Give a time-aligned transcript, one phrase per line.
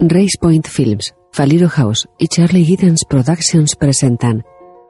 [0.00, 4.44] Race Point Films, Faliro House y Charlie Giddens Productions presentan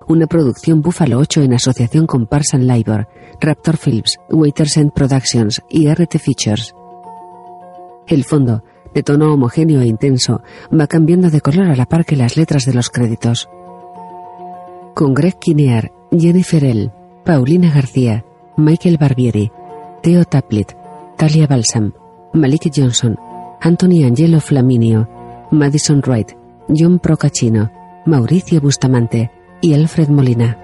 [0.07, 3.09] una producción Buffalo 8 en asociación con Parson Labor,
[3.41, 6.75] Raptor Films, Waiters End Productions y RT Features.
[8.07, 10.43] El fondo, de tono homogéneo e intenso,
[10.79, 13.49] va cambiando de color a la par que las letras de los créditos.
[14.95, 16.93] Con Greg Kinear, Jennifer L.,
[17.25, 18.27] Paulina García,
[18.59, 19.51] Michael Barbieri,
[20.03, 20.73] Theo Taplit,
[21.17, 21.95] Talia Balsam,
[22.35, 23.17] Malik Johnson,
[23.61, 25.09] Anthony Angelo Flaminio,
[25.51, 26.33] Madison Wright,
[26.69, 27.71] John Procaccino,
[28.07, 30.59] Mauricio Bustamante y Alfred Molina.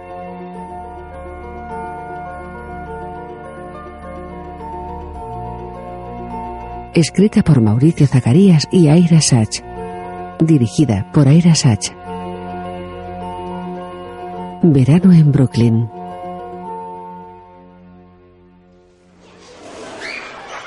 [6.95, 9.63] Escrita por Mauricio Zacarías y Aira Sach.
[10.39, 11.91] Dirigida por Aira Sach.
[14.63, 16.04] Verano en Brooklyn.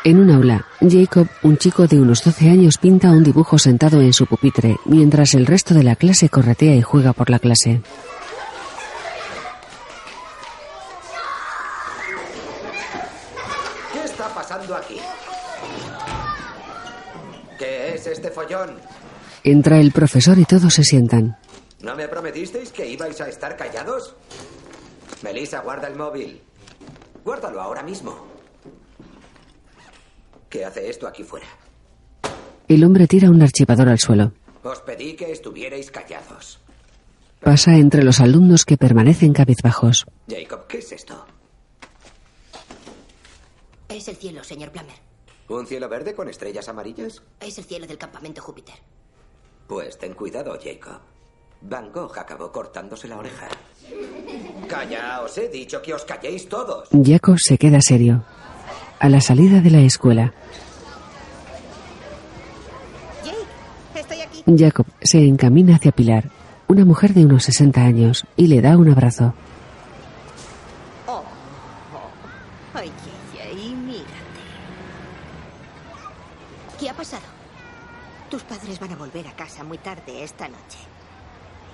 [0.08, 4.14] En un aula, Jacob, un chico de unos 12 años, pinta un dibujo sentado en
[4.14, 7.82] su pupitre, mientras el resto de la clase corretea y juega por la clase.
[13.92, 14.96] ¿Qué está pasando aquí?
[17.60, 18.78] ¿Qué es este follón?
[19.44, 21.38] Entra el profesor y todos se sientan.
[21.82, 24.16] ¿No me prometisteis que ibais a estar callados?
[25.22, 26.42] Melissa, guarda el móvil.
[27.26, 28.37] Guárdalo ahora mismo.
[30.50, 31.48] ¿Qué hace esto aquí fuera?
[32.68, 34.34] El hombre tira un archivador al suelo.
[34.64, 36.60] Os pedí que estuvierais callados.
[37.42, 40.06] Pasa entre los alumnos que permanecen cabizbajos.
[40.28, 41.26] Jacob, ¿qué es esto?
[43.88, 44.96] Es el cielo, señor Plummer.
[45.50, 47.22] ¿Un cielo verde con estrellas amarillas?
[47.40, 48.76] Es el cielo del campamento Júpiter.
[49.68, 51.00] Pues ten cuidado, Jacob.
[51.62, 53.48] Van Gogh acabó cortándose la oreja.
[54.68, 56.90] Calla, os he dicho que os calléis todos.
[57.04, 58.24] Jacob se queda serio.
[59.00, 60.34] A la salida de la escuela,
[63.24, 63.38] Jake,
[63.94, 64.44] estoy aquí.
[64.58, 66.32] Jacob se encamina hacia Pilar,
[66.68, 69.36] una mujer de unos 60 años, y le da un abrazo.
[71.06, 71.22] Oh,
[71.94, 72.80] oh.
[72.80, 74.08] Jay, mírate.
[76.80, 77.24] ¿Qué ha pasado?
[78.32, 80.80] Tus padres van a volver a casa muy tarde esta noche.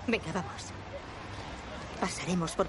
[0.07, 0.82] Venga, vamos.
[2.03, 2.67] Pasaremos por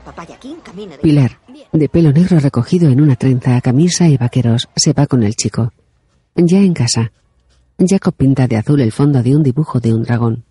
[0.63, 0.99] camino de...
[0.99, 1.41] Pilar,
[1.73, 5.73] de pelo negro recogido en una trenza, camisa y vaqueros, se va con el chico.
[6.37, 7.11] Ya en casa,
[7.77, 10.45] Jacob pinta de azul el fondo de un dibujo de un dragón.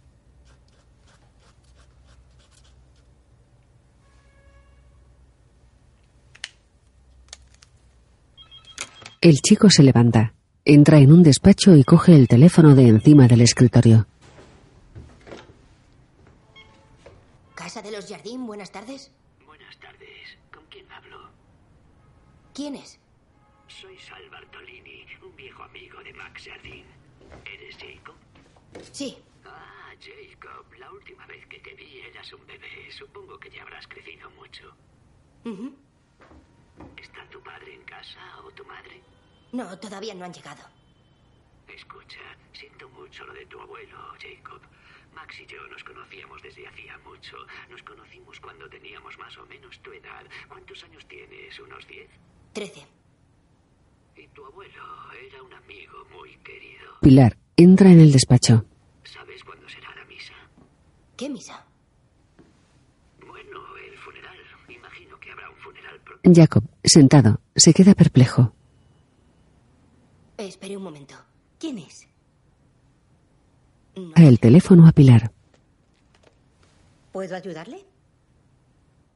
[9.21, 10.33] El chico se levanta,
[10.65, 14.07] entra en un despacho y coge el teléfono de encima del escritorio.
[17.73, 19.11] Casa de los Jardín, buenas tardes.
[19.47, 20.37] Buenas tardes.
[20.53, 21.31] ¿Con quién hablo?
[22.53, 22.99] ¿Quién es?
[23.67, 26.85] Soy Sal Bartolini, un viejo amigo de Max Jardín.
[27.43, 28.13] ¿Eres Jacob?
[28.91, 29.17] Sí.
[29.43, 32.91] Ah, Jacob, la última vez que te vi eras un bebé.
[32.91, 34.71] Supongo que ya habrás crecido mucho.
[36.95, 39.01] ¿Está tu padre en casa o tu madre?
[39.51, 40.61] No, todavía no han llegado.
[41.67, 42.21] Escucha,
[42.53, 44.61] siento mucho lo de tu abuelo, Jacob.
[45.13, 47.37] Max y yo nos conocíamos desde hacía mucho.
[47.69, 50.23] Nos conocimos cuando teníamos más o menos tu edad.
[50.47, 51.59] ¿Cuántos años tienes?
[51.59, 52.09] ¿Unos diez?
[52.53, 52.85] Trece.
[54.15, 54.83] Y tu abuelo
[55.27, 56.99] era un amigo muy querido.
[57.01, 58.65] Pilar entra en el despacho.
[59.03, 60.33] ¿Sabes cuándo será la misa?
[61.17, 61.65] ¿Qué misa?
[63.25, 64.37] Bueno, el funeral.
[64.69, 68.53] Imagino que habrá un funeral pro- Jacob, sentado, se queda perplejo.
[70.37, 71.15] Espere un momento.
[71.59, 72.07] ¿Quién es?
[73.95, 75.31] Da el teléfono a Pilar.
[77.11, 77.85] ¿Puedo ayudarle?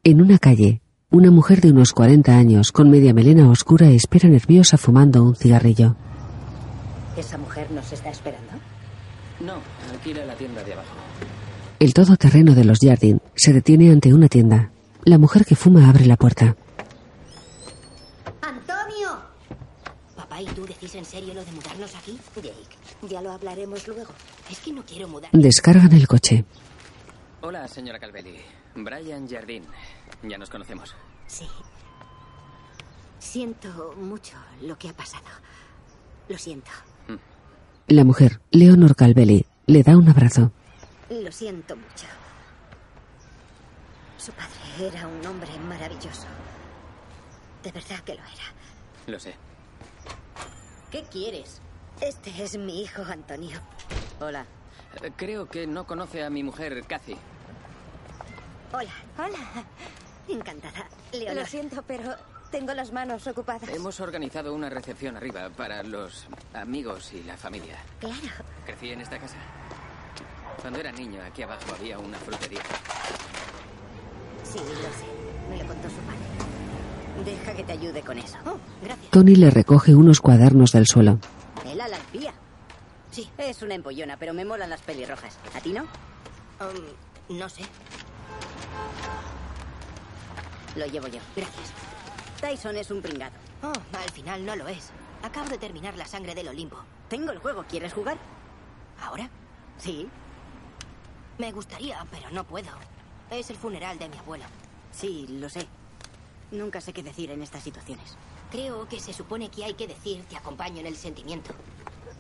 [0.04, 4.78] En una calle, una mujer de unos 40 años, con media melena oscura, espera nerviosa
[4.78, 5.96] fumando un cigarrillo.
[7.18, 8.52] ¿Esa mujer nos está esperando?
[9.40, 9.56] No,
[9.92, 10.96] alquila la tienda de abajo.
[11.80, 14.72] El todoterreno de los Jardín se detiene ante una tienda.
[15.04, 16.56] La mujer que fuma abre la puerta.
[18.42, 19.10] ¡Antonio!
[20.16, 22.18] Papá, ¿y tú decís en serio lo de mudarnos aquí?
[22.36, 24.14] Jake, ya lo hablaremos luego.
[24.50, 25.30] Es que no quiero mudar.
[25.32, 26.46] Descargan el coche.
[27.42, 28.38] Hola, señora Calvelli.
[28.76, 29.64] Brian Jardín.
[30.24, 30.96] Ya nos conocemos.
[31.28, 31.48] Sí.
[33.20, 35.26] Siento mucho lo que ha pasado.
[36.30, 36.72] Lo siento.
[37.88, 40.52] La mujer, Leonor Calvelli, le da un abrazo.
[41.10, 42.06] Lo siento mucho.
[44.18, 46.28] Su padre era un hombre maravilloso.
[47.64, 48.54] De verdad que lo era.
[49.08, 49.36] Lo sé.
[50.92, 51.62] ¿Qué quieres?
[52.02, 53.60] Este es mi hijo Antonio.
[54.20, 54.46] Hola.
[55.16, 57.16] Creo que no conoce a mi mujer, Kathy.
[58.72, 58.92] Hola.
[59.18, 59.66] Hola.
[60.28, 60.88] Encantada.
[61.12, 61.36] Leonor.
[61.36, 62.16] Lo siento, pero
[62.52, 63.68] Tengo las manos ocupadas.
[63.70, 67.76] Hemos organizado una recepción arriba para los amigos y la familia.
[68.00, 68.16] Claro.
[68.66, 69.36] Crecí en esta casa.
[70.62, 72.62] Cuando era niño, aquí abajo había una frutería.
[74.44, 75.06] Sí, lo sé.
[75.50, 77.26] Me lo contó su padre.
[77.26, 78.38] Deja que te ayude con eso.
[78.46, 79.12] Oh, gracias.
[79.12, 81.20] Tony le recoge unos cuadernos del suelo.
[81.66, 82.34] ¿Ela la espía?
[83.12, 83.30] Sí.
[83.48, 85.38] Es una empollona, pero me molan las pelirrojas.
[85.56, 85.84] ¿A ti no?
[86.60, 87.62] Um, no sé.
[90.76, 91.22] Lo llevo yo.
[91.34, 91.72] Gracias.
[92.42, 93.32] Tyson es un pringado.
[93.64, 94.90] Oh, al final no lo es.
[95.24, 96.78] Acabo de terminar la sangre del Olimpo.
[97.08, 97.64] Tengo el juego.
[97.70, 98.18] ¿Quieres jugar?
[99.02, 99.30] ¿Ahora?
[99.78, 100.10] Sí.
[101.38, 102.72] Me gustaría, pero no puedo.
[103.32, 104.44] Es el funeral de mi abuelo.
[104.92, 105.66] Sí, lo sé.
[106.52, 108.18] Nunca sé qué decir en estas situaciones.
[108.52, 111.54] Creo que se supone que hay que decir te acompaño en el sentimiento.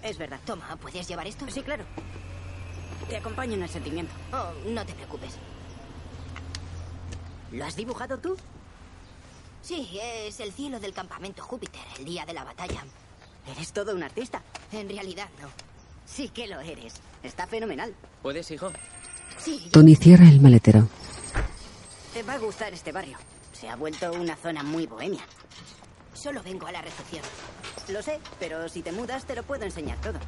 [0.03, 0.39] Es verdad.
[0.45, 1.45] Toma, ¿puedes llevar esto?
[1.49, 1.83] Sí, claro.
[3.09, 4.13] Te acompaño en el sentimiento.
[4.33, 5.35] Oh, no te preocupes.
[7.51, 8.35] ¿Lo has dibujado tú?
[9.61, 12.83] Sí, es el cielo del campamento Júpiter, el día de la batalla.
[13.49, 14.41] Eres todo un artista.
[14.71, 15.47] En realidad, no.
[16.05, 16.95] Sí que lo eres.
[17.23, 17.93] Está fenomenal.
[18.21, 18.71] ¿Puedes, hijo?
[19.37, 20.87] Sí, yo- Tony cierra el maletero.
[22.13, 23.17] Te va a gustar este barrio.
[23.53, 25.21] Se ha vuelto una zona muy bohemia.
[26.17, 27.23] Solo vengo a la recepción.
[27.89, 30.19] Lo sé, pero si te mudas te lo puedo enseñar todo.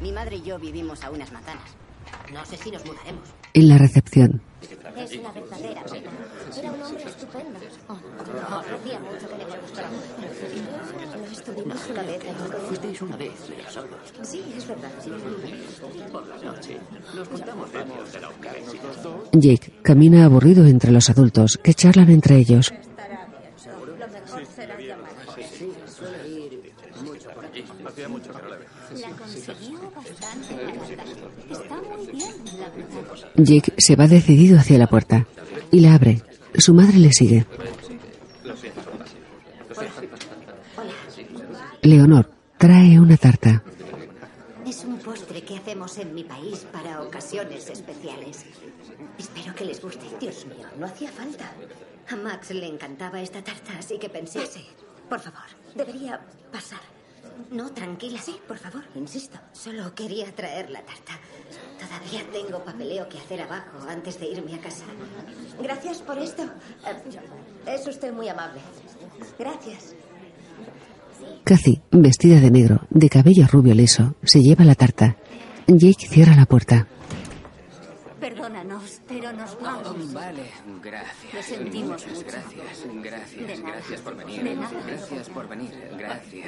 [0.00, 1.70] Mi madre y yo vivimos a unas manzanas.
[2.32, 3.28] No sé si nos mudaremos.
[3.52, 4.42] En la recepción,
[4.96, 6.10] Es una verdadera pena.
[6.56, 7.60] Era un hombre estupendo.
[7.88, 7.94] Oh,
[8.50, 9.88] no, hacía mucho que le gustaba.
[11.16, 14.12] No estuvimos una vez en un Fuisteis una vez de los solos.
[14.22, 14.90] Sí, es verdad.
[16.12, 16.78] Por la noche.
[17.14, 17.46] Nos de
[18.20, 18.30] la universidad.
[19.32, 22.72] Jake camina aburrido entre los adultos que charlan entre ellos.
[23.98, 25.10] Lo mejor será llamar.
[29.00, 30.92] La consiguió bastante barata.
[31.50, 33.23] Está muy bien, la verdad.
[33.36, 35.26] Jake se va decidido hacia la puerta
[35.70, 36.22] y la abre.
[36.56, 37.46] Su madre le sigue.
[41.82, 43.62] Leonor trae una tarta.
[44.66, 48.44] Es un postre que hacemos en mi país para ocasiones especiales.
[49.18, 50.06] Espero que les guste.
[50.20, 51.52] Dios mío, no hacía falta.
[52.08, 54.46] A Max le encantaba esta tarta, así que pensé...
[54.46, 54.64] Sí,
[55.08, 55.42] por favor,
[55.74, 56.20] debería
[56.52, 56.80] pasar.
[57.50, 59.38] No, tranquila, sí, por favor, insisto.
[59.52, 61.12] Solo quería traer la tarta.
[61.78, 64.84] Todavía tengo papeleo que hacer abajo antes de irme a casa.
[65.62, 66.42] Gracias por esto.
[66.86, 67.12] Eh,
[67.66, 68.60] Es usted muy amable.
[69.38, 69.94] Gracias.
[71.44, 75.16] Cathy, vestida de negro, de cabello rubio liso, se lleva la tarta.
[75.66, 76.88] Jake cierra la puerta.
[78.24, 80.14] Perdónanos, pero nos vamos.
[80.14, 80.44] Vale,
[80.82, 81.34] gracias.
[81.34, 82.24] Lo sentimos mucho.
[82.26, 82.64] Gracias,
[83.02, 84.58] gracias, gracias por venir.
[84.86, 85.70] Gracias por venir.
[85.98, 86.46] Gracias.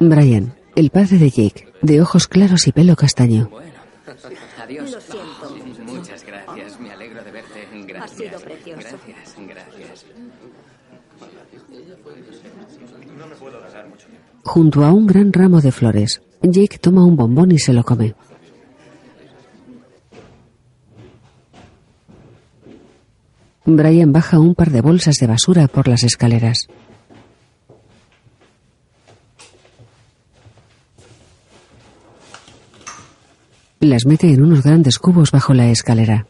[0.00, 3.48] Brian, el padre de Jake, de ojos claros y pelo castaño.
[3.48, 3.78] Bueno,
[4.60, 4.90] adiós.
[4.90, 5.84] Lo siento.
[5.84, 7.68] Muchas gracias, me alegro de verte.
[7.86, 8.18] Gracias.
[8.18, 8.98] sido precioso.
[9.06, 10.06] Gracias, gracias.
[14.42, 18.16] Junto a un gran ramo de flores, Jake toma un bombón y se lo come.
[23.76, 26.68] Brian baja un par de bolsas de basura por las escaleras.
[33.80, 36.26] Las mete en unos grandes cubos bajo la escalera.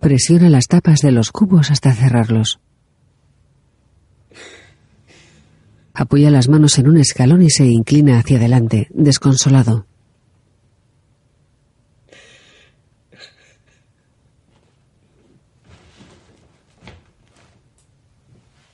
[0.00, 2.58] Presiona las tapas de los cubos hasta cerrarlos.
[5.98, 9.86] Apoya las manos en un escalón y se inclina hacia adelante, desconsolado.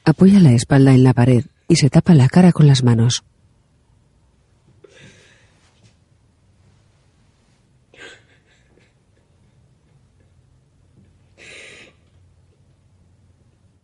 [0.05, 3.23] Apoya la espalda en la pared y se tapa la cara con las manos.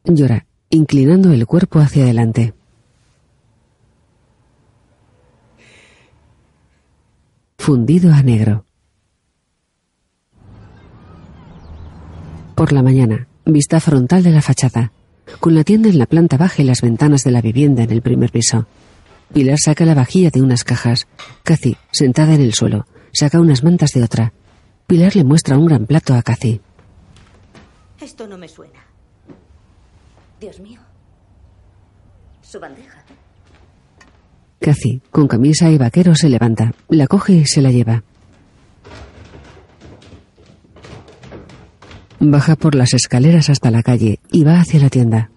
[0.02, 2.58] Llora, inclinando el cuerpo hacia adelante.
[7.69, 8.65] Fundido a negro.
[12.55, 14.91] Por la mañana, vista frontal de la fachada,
[15.39, 18.01] con la tienda en la planta baja y las ventanas de la vivienda en el
[18.01, 18.67] primer piso.
[19.35, 21.09] Pilar saca la vajilla de unas cajas.
[21.43, 24.33] Cathy, sentada en el suelo, saca unas mantas de otra.
[24.87, 26.63] Pilar le muestra un gran plato a Cathy.
[28.01, 28.81] Esto no me suena.
[30.41, 30.81] Dios mío.
[32.41, 32.98] Su bandeja.
[34.61, 38.03] Cathy, con camisa y vaquero, se levanta, la coge y se la lleva.
[42.21, 45.31] Baja por las escaleras hasta la calle y va hacia la tienda.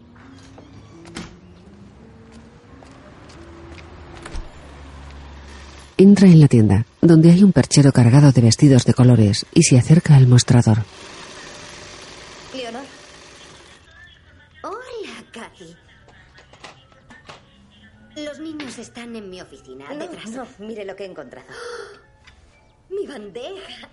[5.98, 9.78] Entra en la tienda, donde hay un perchero cargado de vestidos de colores, y se
[9.78, 10.80] acerca al mostrador.
[18.32, 20.30] Los niños están en mi oficina, No, detrás.
[20.30, 21.50] no, mire lo que he encontrado.
[22.90, 23.90] Mi bandeja.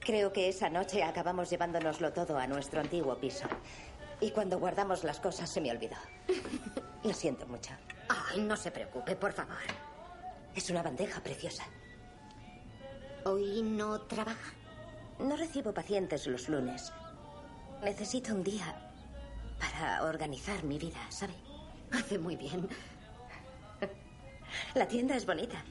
[0.00, 3.44] Creo que esa noche acabamos llevándonoslo todo a nuestro antiguo piso.
[4.22, 5.96] Y cuando guardamos las cosas se me olvidó.
[7.04, 7.72] Lo siento mucho.
[8.08, 9.58] Ay, no se preocupe, por favor.
[10.54, 11.64] Es una bandeja preciosa.
[13.24, 14.54] ¿Hoy no trabaja?
[15.18, 16.90] No recibo pacientes los lunes.
[17.82, 18.90] Necesito un día
[19.60, 21.34] para organizar mi vida, ¿sabe?
[21.92, 22.66] Hace muy bien.
[24.74, 25.62] La tienda es bonita.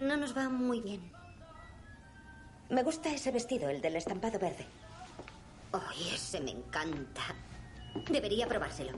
[0.00, 1.00] No nos va muy bien.
[2.70, 4.66] Me gusta ese vestido, el del estampado verde.
[5.72, 7.22] Ay, ese me encanta.
[8.10, 8.92] Debería probárselo.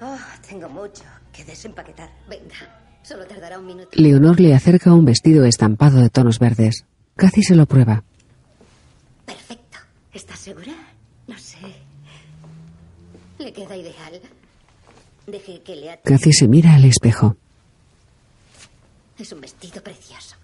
[0.00, 2.10] Oh, tengo mucho que desempaquetar.
[2.28, 2.54] Venga,
[3.02, 3.90] solo tardará un minuto.
[3.92, 6.84] Leonor le acerca un vestido estampado de tonos verdes.
[7.16, 8.02] Cathy se lo prueba.
[9.26, 9.78] Perfecto.
[10.12, 10.72] ¿Estás segura?
[11.26, 11.58] No sé.
[13.38, 13.94] Le queda ideal.
[14.12, 14.28] Deje que le ate.
[16.04, 17.36] Cathy se mira al espejo.
[19.18, 20.36] Es un vestido precioso.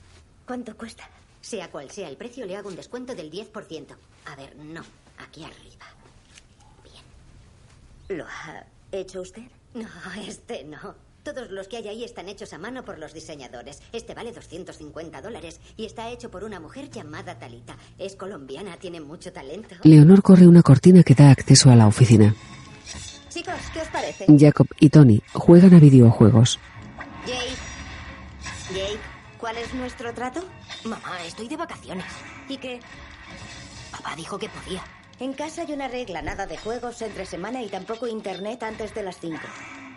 [0.46, 1.08] ¿Cuánto cuesta?
[1.40, 3.96] Sea cual sea el precio, le hago un descuento del 10%.
[4.26, 4.82] A ver, no.
[5.18, 5.86] Aquí arriba.
[8.08, 9.42] ¿Lo ha hecho usted?
[9.74, 9.88] No,
[10.26, 10.94] este no.
[11.24, 13.82] Todos los que hay ahí están hechos a mano por los diseñadores.
[13.92, 17.76] Este vale 250 dólares y está hecho por una mujer llamada Talita.
[17.98, 19.74] Es colombiana, tiene mucho talento.
[19.82, 22.36] Leonor corre una cortina que da acceso a la oficina.
[23.36, 24.24] Chicos, ¿qué os parece?
[24.38, 26.58] Jacob y Tony juegan a videojuegos.
[27.26, 27.54] Jake.
[28.70, 28.98] Jake,
[29.36, 30.42] ¿cuál es nuestro trato?
[30.84, 32.06] Mamá, estoy de vacaciones.
[32.48, 32.80] ¿Y qué?
[33.90, 34.82] Papá dijo que podía.
[35.20, 39.02] En casa hay una regla, nada de juegos entre semana y tampoco internet antes de
[39.02, 39.38] las 5.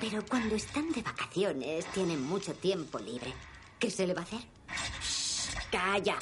[0.02, 3.34] Pero cuando están de vacaciones tienen mucho tiempo libre.
[3.80, 4.42] ¿Qué se le va a hacer?
[5.02, 6.18] Shh, ¡Calla!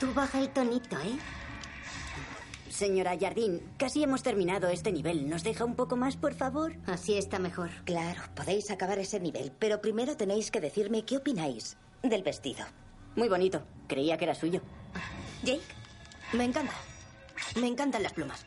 [0.00, 1.18] Tú baja el tonito, ¿eh?
[2.74, 5.30] Señora Jardín, casi hemos terminado este nivel.
[5.30, 6.72] ¿Nos deja un poco más, por favor?
[6.86, 7.70] Así está mejor.
[7.84, 12.64] Claro, podéis acabar ese nivel, pero primero tenéis que decirme qué opináis del vestido.
[13.14, 13.62] Muy bonito.
[13.86, 14.60] Creía que era suyo.
[15.44, 15.60] Jake,
[16.32, 16.72] me encanta.
[17.60, 18.44] Me encantan las plumas.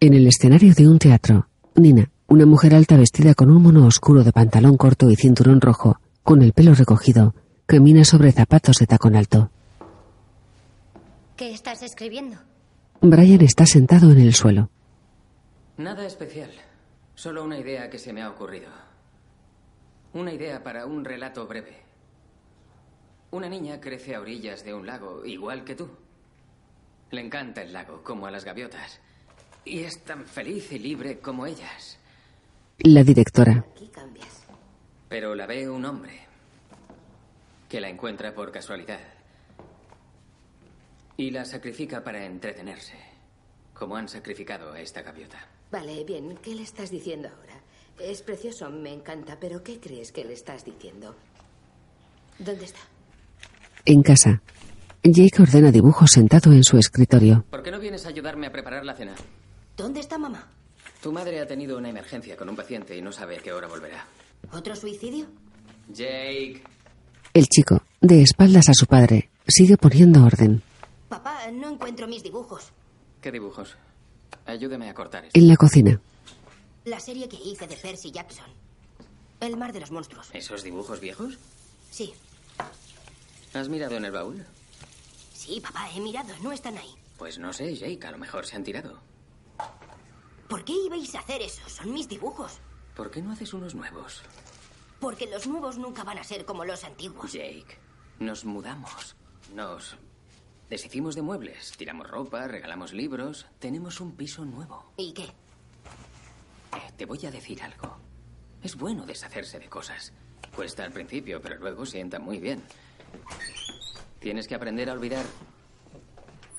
[0.00, 4.24] En el escenario de un teatro, Nina, una mujer alta vestida con un mono oscuro
[4.24, 7.34] de pantalón corto y cinturón rojo, con el pelo recogido,
[7.66, 9.50] camina sobre zapatos de tacón alto.
[11.36, 12.36] ¿Qué estás escribiendo?
[13.00, 14.70] Brian está sentado en el suelo.
[15.76, 16.50] Nada especial.
[17.14, 18.70] Solo una idea que se me ha ocurrido.
[20.14, 21.82] Una idea para un relato breve.
[23.30, 25.88] Una niña crece a orillas de un lago, igual que tú.
[27.10, 29.00] Le encanta el lago, como a las gaviotas.
[29.64, 31.98] Y es tan feliz y libre como ellas.
[32.78, 33.64] La directora.
[35.12, 36.26] Pero la ve un hombre
[37.68, 38.98] que la encuentra por casualidad
[41.18, 42.94] y la sacrifica para entretenerse,
[43.74, 45.46] como han sacrificado a esta gaviota.
[45.70, 47.60] Vale, bien, ¿qué le estás diciendo ahora?
[48.00, 51.14] Es precioso, me encanta, pero ¿qué crees que le estás diciendo?
[52.38, 52.80] ¿Dónde está?
[53.84, 54.40] En casa,
[55.02, 57.44] Jake ordena dibujos sentado en su escritorio.
[57.50, 59.14] ¿Por qué no vienes a ayudarme a preparar la cena?
[59.76, 60.48] ¿Dónde está mamá?
[61.02, 63.68] Tu madre ha tenido una emergencia con un paciente y no sabe a qué hora
[63.68, 64.06] volverá.
[64.50, 65.26] ¿Otro suicidio?
[65.88, 66.62] Jake.
[67.34, 70.62] El chico, de espaldas a su padre, sigue poniendo orden.
[71.08, 72.72] Papá, no encuentro mis dibujos.
[73.20, 73.76] ¿Qué dibujos?
[74.46, 75.38] Ayúdame a cortar esto.
[75.38, 76.00] En la cocina,
[76.84, 78.46] La serie que hice de Percy Jackson.
[79.40, 80.28] El mar de los monstruos.
[80.32, 81.38] ¿Esos dibujos viejos?
[81.90, 82.12] Sí,
[83.54, 84.44] ¿Has mirado en el baúl?
[85.34, 86.94] sí, papá, he mirado, no están ahí.
[87.18, 88.98] Pues no sé, Jake, a lo mejor se han tirado.
[90.48, 91.60] ¿Por qué ibais a hacer eso?
[91.68, 92.60] Son mis dibujos.
[92.94, 94.22] ¿Por qué no haces unos nuevos?
[95.00, 97.32] Porque los nuevos nunca van a ser como los antiguos.
[97.32, 97.78] Jake,
[98.18, 99.16] nos mudamos.
[99.54, 99.96] Nos
[100.70, 103.46] deshicimos de muebles, tiramos ropa, regalamos libros.
[103.58, 104.92] Tenemos un piso nuevo.
[104.96, 105.24] ¿Y qué?
[105.24, 107.96] Eh, te voy a decir algo.
[108.62, 110.12] Es bueno deshacerse de cosas.
[110.54, 112.62] Cuesta al principio, pero luego sienta muy bien.
[114.20, 115.24] Tienes que aprender a olvidar.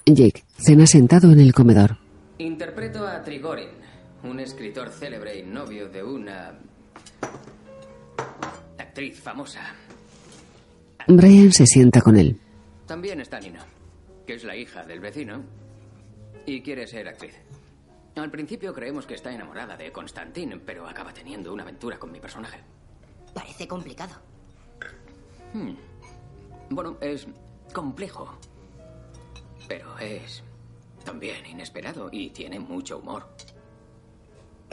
[0.06, 1.98] Jake cena sentado en el comedor.
[2.38, 3.70] Interpreto a Trigorin,
[4.24, 6.58] un escritor célebre y novio de una
[8.78, 9.76] actriz famosa.
[11.08, 12.40] Brian se sienta con él.
[12.86, 13.66] También está Nina,
[14.26, 15.44] que es la hija del vecino
[16.46, 17.36] y quiere ser actriz.
[18.16, 22.20] Al principio creemos que está enamorada de Constantin, pero acaba teniendo una aventura con mi
[22.20, 22.60] personaje.
[23.34, 24.14] Parece complicado.
[25.54, 25.74] Hmm.
[26.70, 27.28] Bueno, es
[27.74, 28.38] complejo,
[29.68, 30.44] pero es
[31.04, 33.28] también inesperado y tiene mucho humor.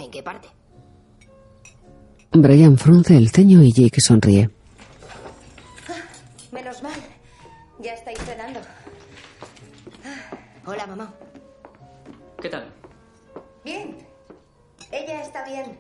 [0.01, 0.49] ¿En qué parte?
[2.33, 4.49] Brian frunce el ceño y Jake sonríe.
[6.53, 6.99] Menos mal.
[7.81, 8.61] Ya estáis cenando.
[10.65, 11.13] Hola, mamá.
[12.41, 12.73] ¿Qué tal?
[13.63, 13.99] Bien.
[14.91, 15.79] Ella está bien.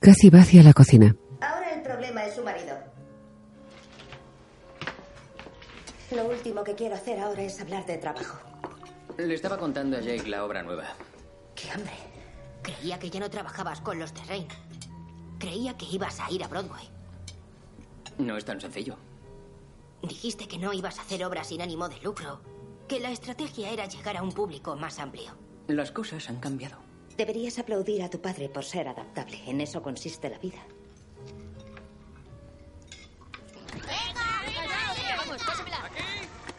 [0.00, 1.16] Cathy va hacia la cocina.
[1.40, 2.76] Ahora el problema es su marido.
[6.14, 8.38] Lo último que quiero hacer ahora es hablar de trabajo.
[9.16, 10.84] Le estaba contando a Jake la obra nueva.
[11.54, 12.17] ¡Qué hambre!
[12.62, 14.46] Creía que ya no trabajabas con los Terrain.
[15.38, 16.88] Creía que ibas a ir a Broadway.
[18.18, 18.96] No es tan sencillo.
[20.02, 22.40] Dijiste que no ibas a hacer obras sin ánimo de lucro.
[22.88, 25.32] Que la estrategia era llegar a un público más amplio.
[25.66, 26.76] Las cosas han cambiado.
[27.16, 29.42] Deberías aplaudir a tu padre por ser adaptable.
[29.46, 30.64] En eso consiste la vida.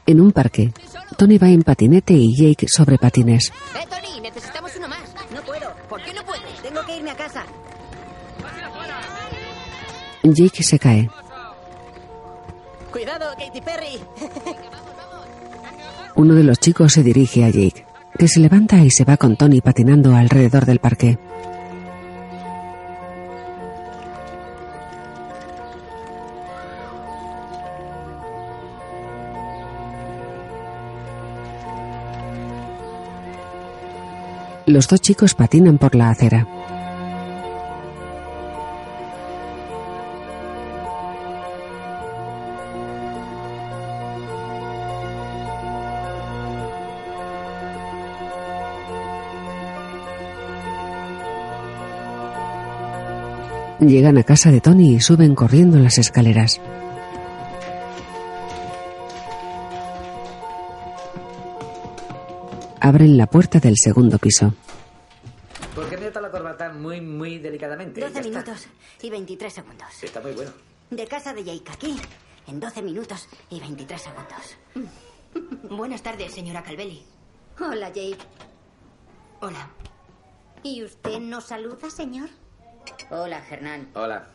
[0.05, 0.71] En un parque,
[1.17, 3.51] Tony va en patinete y Jake sobre patines.
[3.75, 4.08] ¡Eh, Tony!
[10.23, 11.09] Jake se cae.
[12.91, 13.99] Cuidado, Katy Perry.
[16.15, 17.85] Uno de los chicos se dirige a Jake,
[18.17, 21.17] que se levanta y se va con Tony patinando alrededor del parque.
[34.65, 36.45] Los dos chicos patinan por la acera.
[53.79, 56.59] Llegan a casa de Tony y suben corriendo las escaleras.
[62.81, 64.53] Abren la puerta del segundo piso.
[65.75, 68.01] ¿Por qué me la corbata muy, muy delicadamente?
[68.01, 68.29] 12 Ya está.
[68.29, 68.67] minutos
[69.01, 70.03] y 23 segundos.
[70.03, 70.51] Está muy bueno.
[70.89, 71.97] De casa de Jake aquí,
[72.47, 74.89] en 12 minutos y 23 segundos.
[75.69, 77.03] Buenas tardes, señora Calvelli.
[77.59, 78.17] Hola, Jake.
[79.41, 79.69] Hola.
[80.63, 82.29] ¿Y usted no saluda, señor?
[83.09, 83.89] Hola, Hernán.
[83.95, 84.27] Hola.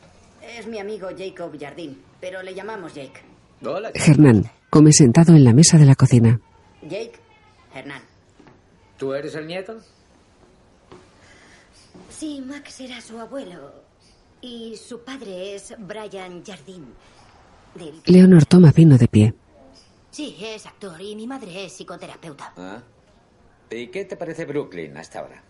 [0.43, 3.21] Es mi amigo Jacob Jardín, pero le llamamos Jake.
[3.65, 3.91] Hola.
[3.95, 6.41] Hernán come sentado en la mesa de la cocina.
[6.83, 7.13] Jake,
[7.75, 8.03] Hernán.
[8.99, 9.79] ¿Tú eres el nieto?
[12.11, 13.73] Sí, Max era su abuelo.
[14.41, 16.93] Y su padre es Brian Jardín.
[17.75, 19.35] Del- Leonor toma vino de pie.
[20.11, 22.53] Sí, es actor y mi madre es psicoterapeuta.
[22.57, 22.83] Ah.
[23.71, 25.43] ¿Y qué te parece Brooklyn hasta ahora?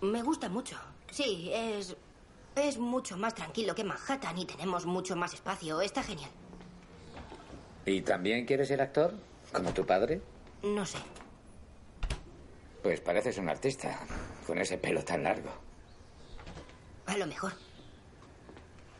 [0.00, 0.76] Me gusta mucho.
[1.10, 1.94] Sí, es.
[2.56, 5.80] Es mucho más tranquilo que Manhattan y tenemos mucho más espacio.
[5.80, 6.30] Está genial.
[7.86, 9.14] ¿Y también quieres ser actor?
[9.52, 10.20] ¿Como tu padre?
[10.62, 10.98] No sé.
[12.82, 13.98] Pues pareces un artista,
[14.46, 15.50] con ese pelo tan largo.
[17.06, 17.52] A lo mejor.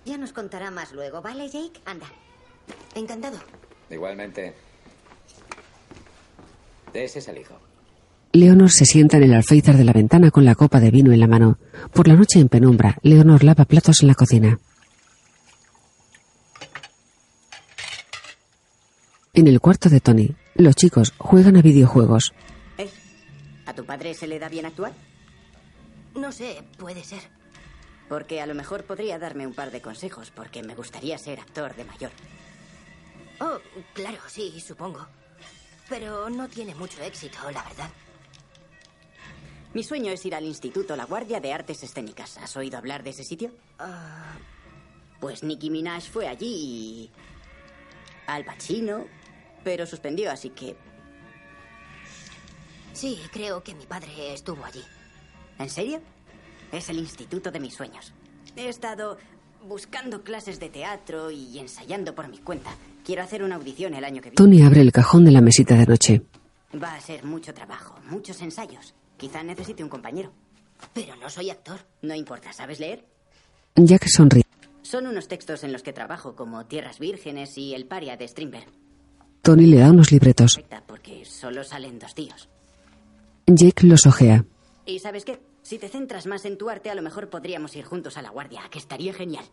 [0.04, 1.80] Ya nos contará más luego, ¿vale, Jake?
[1.84, 2.06] Anda.
[2.94, 3.38] Encantado.
[3.90, 4.54] Igualmente.
[6.92, 7.58] De ese es el hijo.
[8.34, 11.20] Leonor se sienta en el alféizar de la ventana con la copa de vino en
[11.20, 11.58] la mano.
[11.92, 14.58] Por la noche en penumbra, Leonor lava platos en la cocina.
[19.34, 22.32] En el cuarto de Tony, los chicos juegan a videojuegos.
[22.78, 22.88] ¿Eh?
[23.66, 24.92] ¿A tu padre se le da bien actuar?
[26.14, 27.20] No sé, puede ser.
[28.08, 31.76] Porque a lo mejor podría darme un par de consejos, porque me gustaría ser actor
[31.76, 32.10] de mayor.
[33.40, 33.58] Oh,
[33.92, 35.06] claro, sí, supongo.
[35.90, 37.90] Pero no tiene mucho éxito, la verdad.
[39.74, 42.36] Mi sueño es ir al Instituto La Guardia de Artes Escénicas.
[42.38, 43.50] ¿Has oído hablar de ese sitio?
[43.78, 44.36] Ah,
[45.20, 47.10] Pues Nicki Minaj fue allí y...
[48.26, 49.06] Al Pacino,
[49.64, 50.76] pero suspendió, así que...
[52.92, 54.82] sí, creo que mi padre estuvo allí.
[55.58, 56.00] ¿En serio?
[56.70, 58.12] Es el instituto de mis sueños.
[58.56, 59.16] He estado
[59.66, 62.70] buscando clases de teatro y ensayando por mi cuenta.
[63.04, 64.36] Quiero hacer una audición el año que viene.
[64.36, 66.22] Tony abre el cajón de la mesita de noche.
[66.82, 68.94] Va a ser mucho trabajo, muchos ensayos.
[69.22, 70.32] Quizá necesite un compañero.
[70.92, 71.78] Pero no soy actor.
[72.02, 73.06] No importa, ¿sabes leer?
[73.76, 74.42] Jack sonríe.
[74.82, 78.66] Son unos textos en los que trabajo, como Tierras Vírgenes y El Paria de Strindberg.
[79.40, 80.56] Tony le da unos libretos.
[80.56, 82.48] Perfecta, porque solo salen dos tíos.
[83.46, 84.44] Jake los ojea.
[84.86, 85.40] ¿Y sabes qué?
[85.62, 88.30] Si te centras más en tu arte, a lo mejor podríamos ir juntos a la
[88.30, 89.44] guardia, que estaría genial.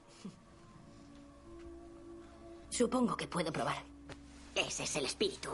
[2.69, 3.84] Supongo que puedo probar.
[4.55, 5.49] Ese es el espíritu.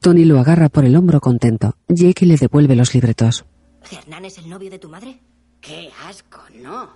[0.00, 1.74] Tony lo agarra por el hombro contento.
[1.88, 3.44] Jake le devuelve los libretos.
[3.90, 5.18] ¿Hernán es el novio de tu madre?
[5.60, 6.40] ¡Qué asco!
[6.54, 6.88] No.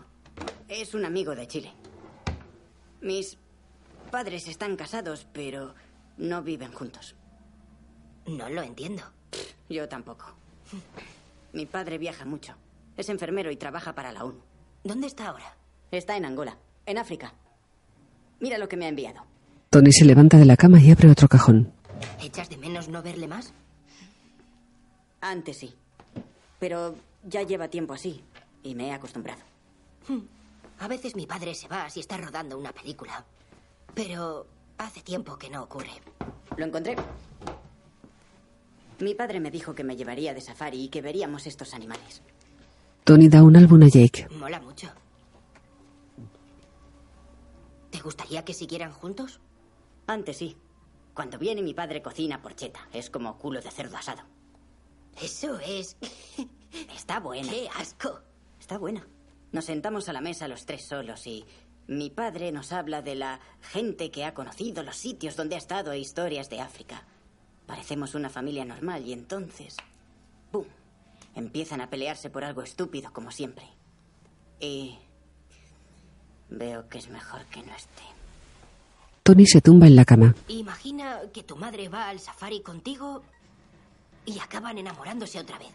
[0.68, 1.72] Es un amigo de Chile.
[3.00, 3.38] Mis
[4.10, 5.74] padres están casados, pero
[6.16, 7.16] no viven juntos.
[8.26, 9.02] No lo entiendo.
[9.68, 10.26] Yo tampoco.
[11.52, 12.54] Mi padre viaja mucho.
[12.96, 14.38] Es enfermero y trabaja para la ONU.
[14.84, 15.56] ¿Dónde está ahora?
[15.90, 17.34] Está en Angola, en África.
[18.40, 19.22] Mira lo que me ha enviado.
[19.70, 21.72] Tony se levanta de la cama y abre otro cajón.
[22.22, 23.52] ¿Echas de menos no verle más?
[25.20, 25.74] Antes sí.
[26.58, 28.22] Pero ya lleva tiempo así
[28.62, 29.40] y me he acostumbrado.
[30.08, 30.20] Hmm.
[30.80, 33.24] A veces mi padre se va si está rodando una película.
[33.94, 34.46] Pero
[34.78, 35.92] hace tiempo que no ocurre.
[36.56, 36.96] Lo encontré.
[38.98, 42.22] Mi padre me dijo que me llevaría de safari y que veríamos estos animales.
[43.04, 44.28] Tony da un álbum a Jake.
[44.38, 44.88] Mola mucho.
[47.90, 49.40] ¿Te gustaría que siguieran juntos?
[50.06, 50.56] Antes sí.
[51.14, 52.88] Cuando viene mi padre cocina porcheta.
[52.92, 54.22] Es como culo de cerdo asado.
[55.20, 55.96] Eso es.
[56.94, 57.50] Está buena.
[57.50, 58.20] ¡Qué asco!
[58.58, 59.06] Está buena.
[59.50, 61.44] Nos sentamos a la mesa los tres solos y
[61.86, 65.92] mi padre nos habla de la gente que ha conocido, los sitios donde ha estado
[65.92, 67.04] e historias de África.
[67.66, 69.76] Parecemos una familia normal y entonces...
[70.50, 70.64] ¡Bum!
[71.34, 73.66] Empiezan a pelearse por algo estúpido como siempre.
[74.60, 74.98] Y...
[76.48, 78.02] Veo que es mejor que no esté.
[79.24, 80.34] Tony se tumba en la cama.
[80.48, 83.22] Imagina que tu madre va al safari contigo
[84.26, 85.72] y acaban enamorándose otra vez.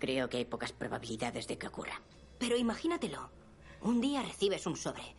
[0.00, 2.02] Creo que hay pocas probabilidades de que ocurra.
[2.38, 3.30] Pero imagínatelo.
[3.82, 5.14] Un día recibes un sobre.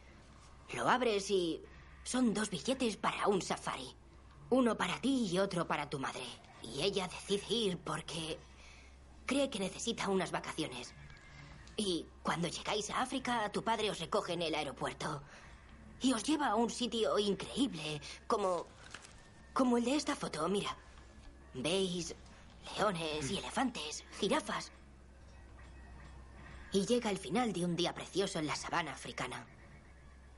[0.73, 1.61] Lo abres y
[2.03, 3.95] son dos billetes para un safari.
[4.49, 6.25] Uno para ti y otro para tu madre.
[6.61, 8.37] Y ella decide ir porque
[9.25, 10.93] cree que necesita unas vacaciones.
[11.77, 15.21] Y cuando llegáis a África, tu padre os recoge en el aeropuerto.
[16.01, 18.67] Y os lleva a un sitio increíble, como...
[19.53, 20.75] como el de esta foto, mira.
[21.53, 22.15] Veis
[22.75, 24.71] leones y elefantes, jirafas.
[26.71, 29.45] Y llega el final de un día precioso en la sabana africana.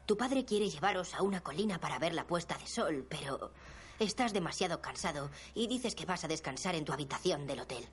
[0.05, 3.51] Tu padre quiere llevaros a una colina para ver la puesta de sol, pero
[3.99, 7.87] estás demasiado cansado y dices que vas a descansar en tu habitación del hotel.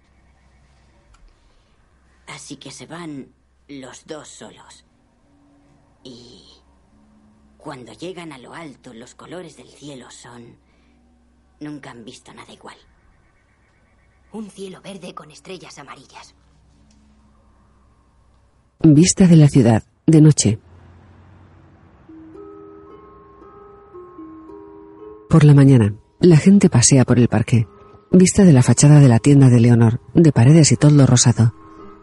[2.26, 3.34] Así que se van
[3.68, 4.84] los dos solos.
[6.04, 6.44] Y
[7.56, 10.56] cuando llegan a lo alto, los colores del cielo son...
[11.60, 12.76] Nunca han visto nada igual.
[14.32, 16.34] Un cielo verde con estrellas amarillas.
[18.80, 20.58] Vista de la ciudad, de noche.
[25.30, 27.66] Por la mañana, la gente pasea por el parque.
[28.12, 31.54] Vista de la fachada de la tienda de Leonor, de paredes y toldo rosado.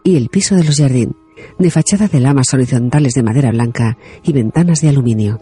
[0.04, 1.16] Y el piso de los jardín,
[1.58, 5.40] de fachada de lamas horizontales de madera blanca y ventanas de aluminio.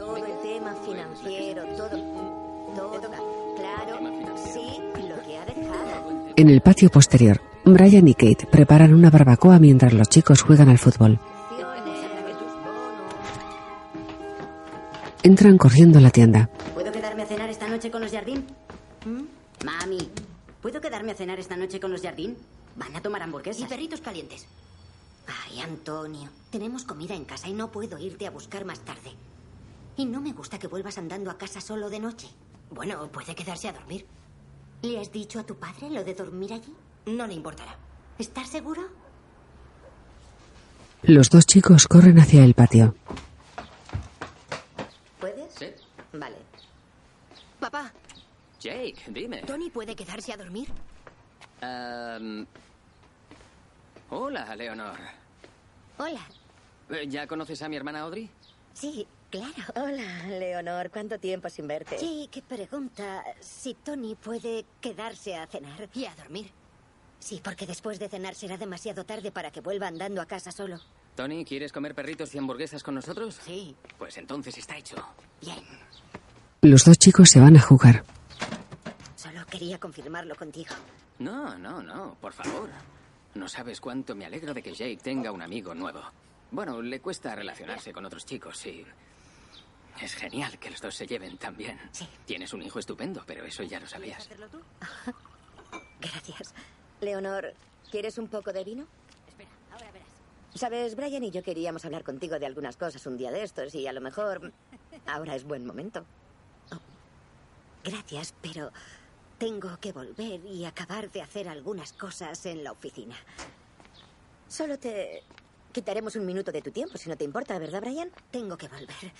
[6.36, 10.78] En el patio posterior, Brian y Kate preparan una barbacoa mientras los chicos juegan al
[10.78, 11.20] fútbol.
[15.24, 16.50] Entran corriendo a la tienda.
[16.74, 18.46] ¿Puedo quedarme a cenar esta noche con los jardín?
[19.06, 19.66] ¿Mm?
[19.66, 20.10] Mami,
[20.62, 22.38] ¿puedo quedarme a cenar esta noche con los jardín?
[22.76, 23.70] Van a tomar Y hamburguesas.
[23.70, 24.48] perritos calientes.
[25.28, 29.14] Ay, Antonio, tenemos comida en casa y no puedo irte a buscar más tarde.
[29.98, 32.28] Y no me gusta que vuelvas andando a casa solo de noche.
[32.70, 34.06] Bueno, puede quedarse a dormir.
[34.82, 36.74] ¿Le has dicho a tu padre lo de dormir allí?
[37.06, 37.76] No le importará.
[38.18, 38.82] ¿Estás seguro?
[41.04, 42.96] Los dos chicos corren hacia el patio.
[45.20, 45.54] ¿Puedes?
[45.54, 45.68] Sí.
[46.14, 46.38] Vale.
[47.60, 47.92] Papá,
[48.60, 49.42] Jake, dime.
[49.44, 50.68] ¿Tony puede quedarse a dormir?
[51.62, 52.46] Am,
[54.12, 54.98] Hola, Leonor.
[55.98, 56.20] Hola.
[56.90, 58.30] Eh, ¿Ya conoces a mi hermana Audrey?
[58.74, 59.54] Sí, claro.
[59.76, 60.90] Hola, Leonor.
[60.92, 61.98] ¿Cuánto tiempo sin verte?
[61.98, 65.90] Sí, que pregunta si Tony puede quedarse a cenar.
[65.94, 66.52] Y a dormir.
[67.20, 70.78] Sí, porque después de cenar será demasiado tarde para que vuelva andando a casa solo.
[71.16, 73.40] Tony, ¿quieres comer perritos y hamburguesas con nosotros?
[73.46, 73.76] Sí.
[73.98, 74.96] Pues entonces está hecho.
[75.40, 75.60] Bien.
[76.62, 78.04] Los dos chicos se van a jugar.
[79.16, 80.74] Solo quería confirmarlo contigo.
[81.20, 82.70] No, no, no, por favor.
[83.36, 86.02] No sabes cuánto me alegro de que Jake tenga un amigo nuevo.
[86.52, 88.86] Bueno, le cuesta relacionarse con otros chicos y...
[90.02, 91.80] Es genial que los dos se lleven tan bien.
[91.92, 92.08] Sí.
[92.26, 94.20] Tienes un hijo estupendo, pero eso ya lo sabías.
[94.20, 94.60] hacerlo tú?
[96.02, 96.54] Gracias.
[97.02, 97.54] Leonor,
[97.90, 98.88] ¿quieres un poco de vino?
[99.28, 100.08] Espera, ahora verás.
[100.56, 103.88] Sabes, Brian y yo queríamos hablar contigo de algunas cosas un día de estos y
[103.88, 104.52] a lo mejor
[105.06, 106.06] ahora es buen momento.
[107.84, 108.72] Gracias, pero
[109.42, 113.16] tengo que volver y acabar de hacer algunas cosas en la oficina.
[114.48, 115.24] Solo te
[115.72, 118.12] quitaremos un minuto de tu tiempo, si no te importa, ¿verdad, Brian?
[118.30, 119.12] Tengo que volver.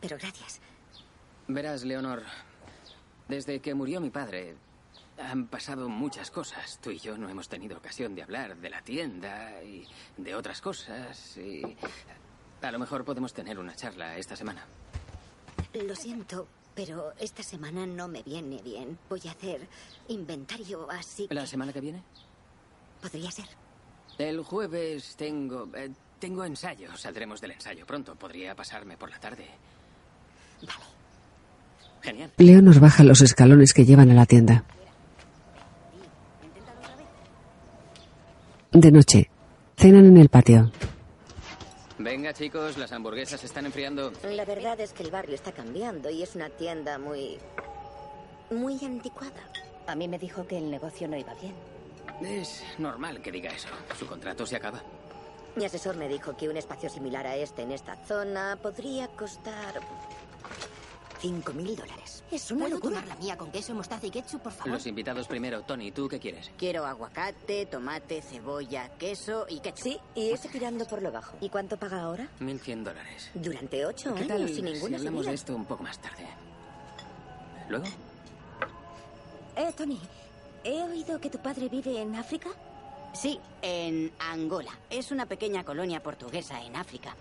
[0.00, 0.58] Pero gracias.
[1.48, 2.22] Verás, Leonor,
[3.28, 4.56] desde que murió mi padre,
[5.18, 6.78] han pasado muchas cosas.
[6.80, 9.86] Tú y yo no hemos tenido ocasión de hablar de la tienda y
[10.16, 11.36] de otras cosas.
[11.36, 11.76] Y
[12.62, 14.64] a lo mejor podemos tener una charla esta semana.
[15.74, 18.98] Lo siento, pero esta semana no me viene bien.
[19.08, 19.66] Voy a hacer
[20.08, 22.02] inventario, así que ¿La semana que viene?
[23.00, 23.46] podría ser.
[24.18, 25.68] El jueves tengo.
[25.74, 26.96] eh, tengo ensayo.
[26.96, 28.14] Saldremos del ensayo pronto.
[28.14, 29.46] Podría pasarme por la tarde.
[30.60, 30.84] Vale.
[32.02, 32.32] Genial.
[32.36, 34.64] Leonor baja los escalones que llevan a la tienda.
[38.72, 39.30] De noche,
[39.76, 40.70] cenan en el patio.
[42.02, 44.12] Venga, chicos, las hamburguesas se están enfriando.
[44.24, 47.38] La verdad es que el barrio está cambiando y es una tienda muy...
[48.50, 49.48] muy anticuada.
[49.86, 51.54] A mí me dijo que el negocio no iba bien.
[52.20, 53.68] Es normal que diga eso.
[53.96, 54.82] Su contrato se acaba.
[55.54, 59.80] Mi asesor me dijo que un espacio similar a este en esta zona podría costar...
[61.22, 62.24] 5 mil dólares.
[62.32, 62.96] Es una ¿Puedo locura.
[63.00, 64.72] tomar la mía con queso, mostaza y ketchup, por favor?
[64.72, 65.62] Los invitados primero.
[65.62, 66.50] Tony, ¿tú qué quieres?
[66.58, 69.82] Quiero aguacate, tomate, cebolla, queso y ketchup.
[69.84, 71.36] Sí, y ese tirando por lo bajo.
[71.40, 72.28] ¿Y cuánto paga ahora?
[72.40, 73.30] 1.100 dólares.
[73.34, 75.30] Durante ocho ¿Qué años, tal sin si ninguna hablamos subida.
[75.30, 76.26] de esto un poco más tarde?
[77.68, 77.84] ¿Luego?
[79.56, 80.00] Eh, Tony,
[80.64, 82.50] he oído que tu padre vive en África.
[83.14, 84.72] Sí, en Angola.
[84.90, 87.14] Es una pequeña colonia portuguesa en África.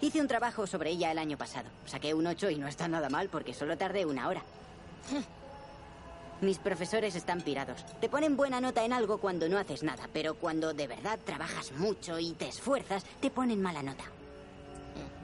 [0.00, 1.68] Hice un trabajo sobre ella el año pasado.
[1.86, 4.42] Saqué un 8 y no está nada mal porque solo tardé una hora.
[6.40, 7.84] Mis profesores están pirados.
[8.00, 11.72] Te ponen buena nota en algo cuando no haces nada, pero cuando de verdad trabajas
[11.78, 14.04] mucho y te esfuerzas, te ponen mala nota.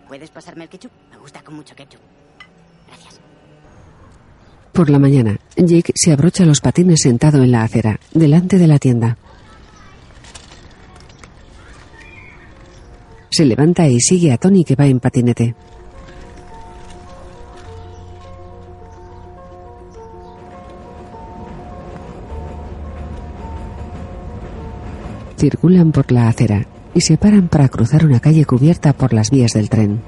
[0.09, 0.91] ¿Puedes pasarme el ketchup?
[1.11, 2.01] Me gusta con mucho ketchup.
[2.89, 3.21] Gracias.
[4.73, 8.79] Por la mañana, Jake se abrocha los patines sentado en la acera, delante de la
[8.79, 9.17] tienda.
[13.41, 15.55] Se levanta y sigue a Tony que va en patinete.
[25.39, 29.55] Circulan por la acera y se paran para cruzar una calle cubierta por las vías
[29.55, 30.03] del tren.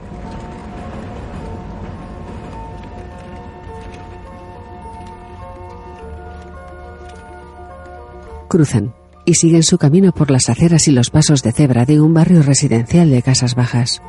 [8.49, 8.93] Cruzan
[9.25, 12.43] y siguen su camino por las aceras y los pasos de cebra de un barrio
[12.43, 14.03] residencial de casas bajas.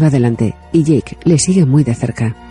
[0.00, 2.43] Va adelante y Jake le sigue muy de cerca.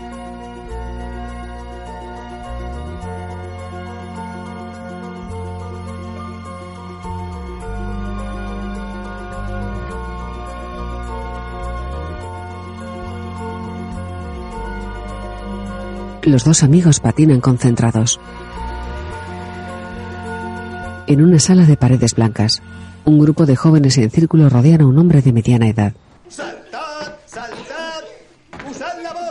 [16.26, 18.20] Los dos amigos patinan concentrados.
[21.06, 22.62] En una sala de paredes blancas,
[23.04, 25.94] un grupo de jóvenes en círculo rodean a un hombre de mediana edad.
[26.30, 27.12] ¡Saltad!
[27.26, 28.04] ¡Saltad!
[28.72, 29.22] ¡Usad la voz!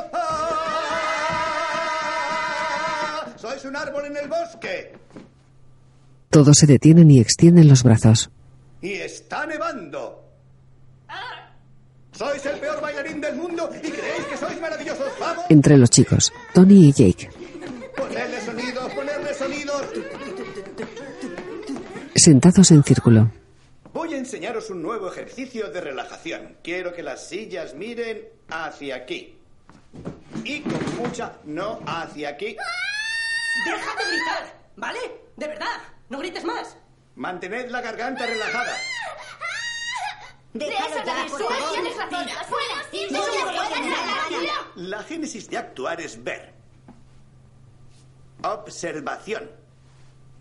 [3.40, 4.92] ¡Sois un árbol en el bosque!
[6.28, 8.30] Todos se detienen y extienden los brazos.
[8.82, 10.18] ¡Y está nevando!
[12.12, 15.08] ¡Sois el peor bailarín del mundo y creéis que sois maravillosos!
[15.18, 15.41] ¡Vamos!
[15.52, 17.28] Entre los chicos, Tony y Jake
[17.94, 18.90] ¡Ponerle sonidos!
[18.94, 19.82] ¡Ponerle sonidos!
[22.14, 23.30] sentados en círculo.
[23.92, 26.56] Voy a enseñaros un nuevo ejercicio de relajación.
[26.62, 29.36] Quiero que las sillas miren hacia aquí.
[30.42, 32.56] Y con mucha no hacia aquí.
[33.66, 34.58] ¡Deja de gritar!
[34.76, 35.00] ¿Vale?
[35.36, 35.76] De verdad,
[36.08, 36.78] no grites más.
[37.16, 38.74] Mantened la garganta relajada.
[40.54, 41.72] Déjalo ya, por favor.
[41.72, 42.26] Tienes razón.
[42.48, 42.74] Fuera.
[42.90, 43.22] Sí, No
[44.76, 46.52] La génesis de actuar es ver.
[48.42, 49.50] Observación.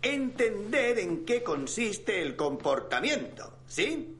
[0.02, 4.16] Entender en qué consiste el comportamiento, ¿sí?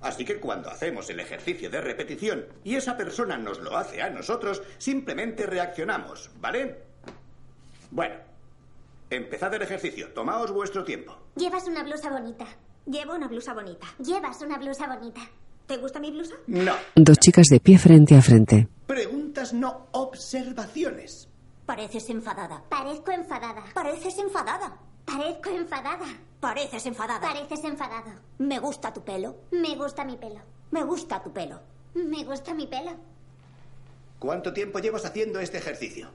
[0.00, 4.10] Así que cuando hacemos el ejercicio de repetición y esa persona nos lo hace a
[4.10, 6.82] nosotros, simplemente reaccionamos, ¿vale?
[7.90, 8.14] Bueno,
[9.10, 10.12] empezad el ejercicio.
[10.12, 11.18] Tomaos vuestro tiempo.
[11.34, 12.46] Llevas una blusa bonita.
[12.86, 13.86] Llevo una blusa bonita.
[13.98, 15.20] Llevas una blusa bonita.
[15.66, 16.34] ¿Te gusta mi blusa?
[16.46, 16.72] No.
[16.94, 18.68] Dos chicas de pie frente a frente.
[18.86, 21.28] Preguntas, no observaciones.
[21.66, 22.62] Pareces enfadada.
[22.68, 23.64] Parezco enfadada.
[23.74, 24.76] Pareces enfadada.
[25.04, 26.06] Parezco enfadada.
[26.38, 27.20] Pareces enfadada.
[27.26, 28.12] Pareces enfadado.
[28.38, 29.34] Me gusta tu pelo.
[29.50, 30.40] Me gusta mi pelo.
[30.70, 31.60] Me gusta tu pelo.
[31.94, 32.92] Me gusta mi pelo.
[34.20, 36.08] ¿Cuánto tiempo llevas haciendo este ejercicio?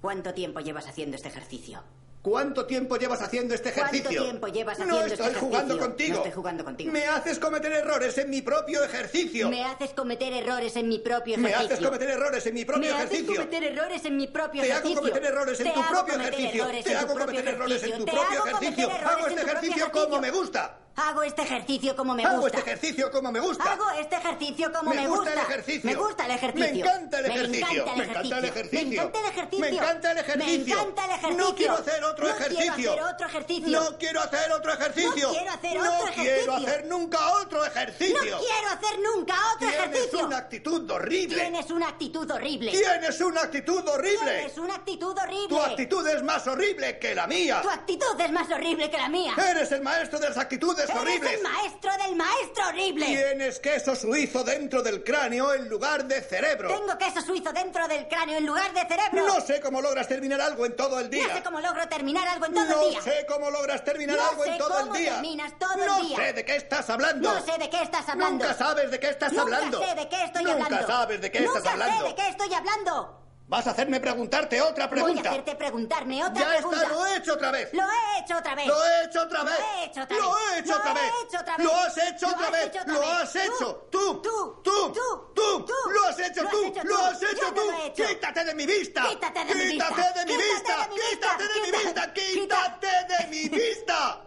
[0.00, 1.82] ¿Cuánto tiempo llevas haciendo este ejercicio?
[2.22, 4.04] ¿Cuánto tiempo llevas haciendo este ejercicio?
[4.04, 5.88] ¿Cuánto tiempo llevas no haciendo este estoy jugando ejercicio?
[5.88, 6.10] contigo.
[6.12, 6.92] No estoy jugando contigo.
[6.92, 9.48] Me haces cometer errores en mi propio ejercicio.
[9.50, 11.74] Me haces cometer errores en mi propio Me ejercicio.
[11.74, 13.34] haces cometer errores en mi propio Me haces ejercicio.
[13.34, 15.00] cometer errores en mi propio Te hago ejercicio.
[15.00, 16.66] cometer errores en tu propio ejercicio.
[16.84, 18.22] Te hago cometer errores en tu ejercicio.
[18.22, 18.90] Propio ejercicio.
[19.04, 20.40] Hago este ejercicio como me ejercicio.
[20.42, 20.78] gusta.
[20.94, 22.58] Hago este ejercicio como me Hago gusta.
[22.58, 23.72] este ejercicio como me gusta.
[23.72, 25.90] Hago este ejercicio como Me me, gusta el ejercicio.
[25.90, 26.70] Me gusta el ejercicio.
[26.72, 27.86] Me encanta el ejercicio.
[27.96, 28.80] Me encanta el ejercicio.
[28.82, 29.60] Me encanta el ejercicio.
[29.60, 30.76] Me encanta el ejercicio.
[30.76, 31.36] Me encanta el ejercicio.
[31.48, 32.74] No quiero hacer otro No ejercicio.
[32.74, 33.80] Quiero hacer otro ejercicio.
[33.80, 35.28] No quiero hacer otro ejercicio.
[35.28, 36.68] No quiero hacer No otro quiero ejercicio.
[36.68, 38.16] hacer nunca otro ejercicio.
[38.18, 40.26] No quiero hacer nunca otro Tienes ejercicio.
[40.26, 41.36] una actitud horrible.
[41.40, 42.70] Tienes una actitud horrible.
[42.70, 44.32] Tienes una actitud horrible.
[44.34, 45.48] Tienes una actitud horrible.
[45.48, 47.60] Tu actitud es más horrible que la mía.
[47.62, 49.34] Tu actitud es más horrible que la mía.
[49.50, 51.32] Eres el maestro de las actitudes Eres horribles.
[51.34, 53.06] el maestro del maestro horrible.
[53.06, 56.68] Tienes queso suizo dentro del cráneo en lugar de cerebro.
[56.68, 59.26] Tengo queso suizo dentro del cráneo en lugar de cerebro.
[59.26, 61.26] No sé cómo logras terminar algo en todo el día.
[61.28, 63.02] No sé cómo logro terminar algo en todo No el día.
[63.02, 65.12] sé cómo logras terminar No algo en todo el día.
[65.14, 67.32] terminas todo el no sé de qué estás hablando.
[67.34, 68.44] No sé de qué estás hablando.
[68.44, 69.80] Nunca sabes de qué estás Nunca hablando.
[69.86, 70.86] sé de qué estoy Nunca hablando.
[70.86, 72.02] sabes de qué Nunca estás hablando.
[72.02, 73.21] sé de qué estoy hablando.
[73.52, 75.20] Vas a hacerme preguntarte otra pregunta.
[75.20, 76.76] Voy a hacerte preguntarme otra ya pregunta.
[76.82, 77.68] está, lo he hecho otra vez.
[77.74, 78.66] Lo he hecho otra vez.
[78.66, 79.58] Lo he hecho otra vez.
[79.58, 80.32] Lo he hecho otra vez.
[80.64, 81.12] Lo otra he vez.
[81.22, 81.66] hecho otra vez.
[81.66, 82.86] Lo has hecho otra vez.
[82.86, 83.88] Lo has hecho.
[83.90, 84.22] Tú.
[84.22, 84.62] Tú.
[84.64, 84.92] Tú.
[85.34, 85.74] Tú.
[85.92, 86.72] Lo has hecho tú.
[86.84, 87.62] Lo has hecho tú.
[87.94, 89.04] Quítate de mi vista.
[89.10, 89.86] Quítate de mi vista.
[89.88, 90.88] Quítate de mi vista.
[91.10, 92.12] Quítate de mi vista.
[92.14, 92.22] Quítate.
[92.32, 94.24] Quítate de mi vista.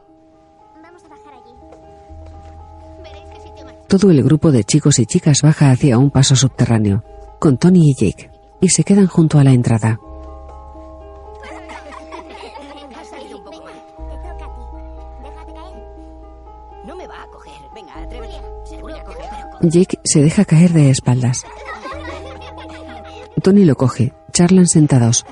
[0.84, 1.54] Vamos a bajar allí.
[3.02, 3.88] Veréis qué sitio más.
[3.88, 7.04] Todo el grupo de chicos y chicas baja hacia un paso subterráneo,
[7.40, 8.30] con Tony y Jake,
[8.66, 10.00] y se quedan junto a la entrada.
[19.62, 21.46] Jake se deja caer de espaldas.
[23.44, 24.14] Tony lo coge.
[24.34, 25.26] Charlan sentados.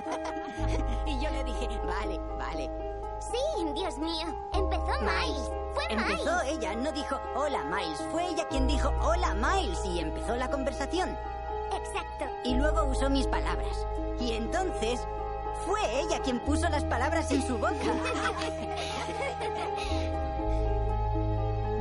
[17.63, 17.91] Boca.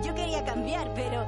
[0.05, 1.27] Yo quería cambiar, pero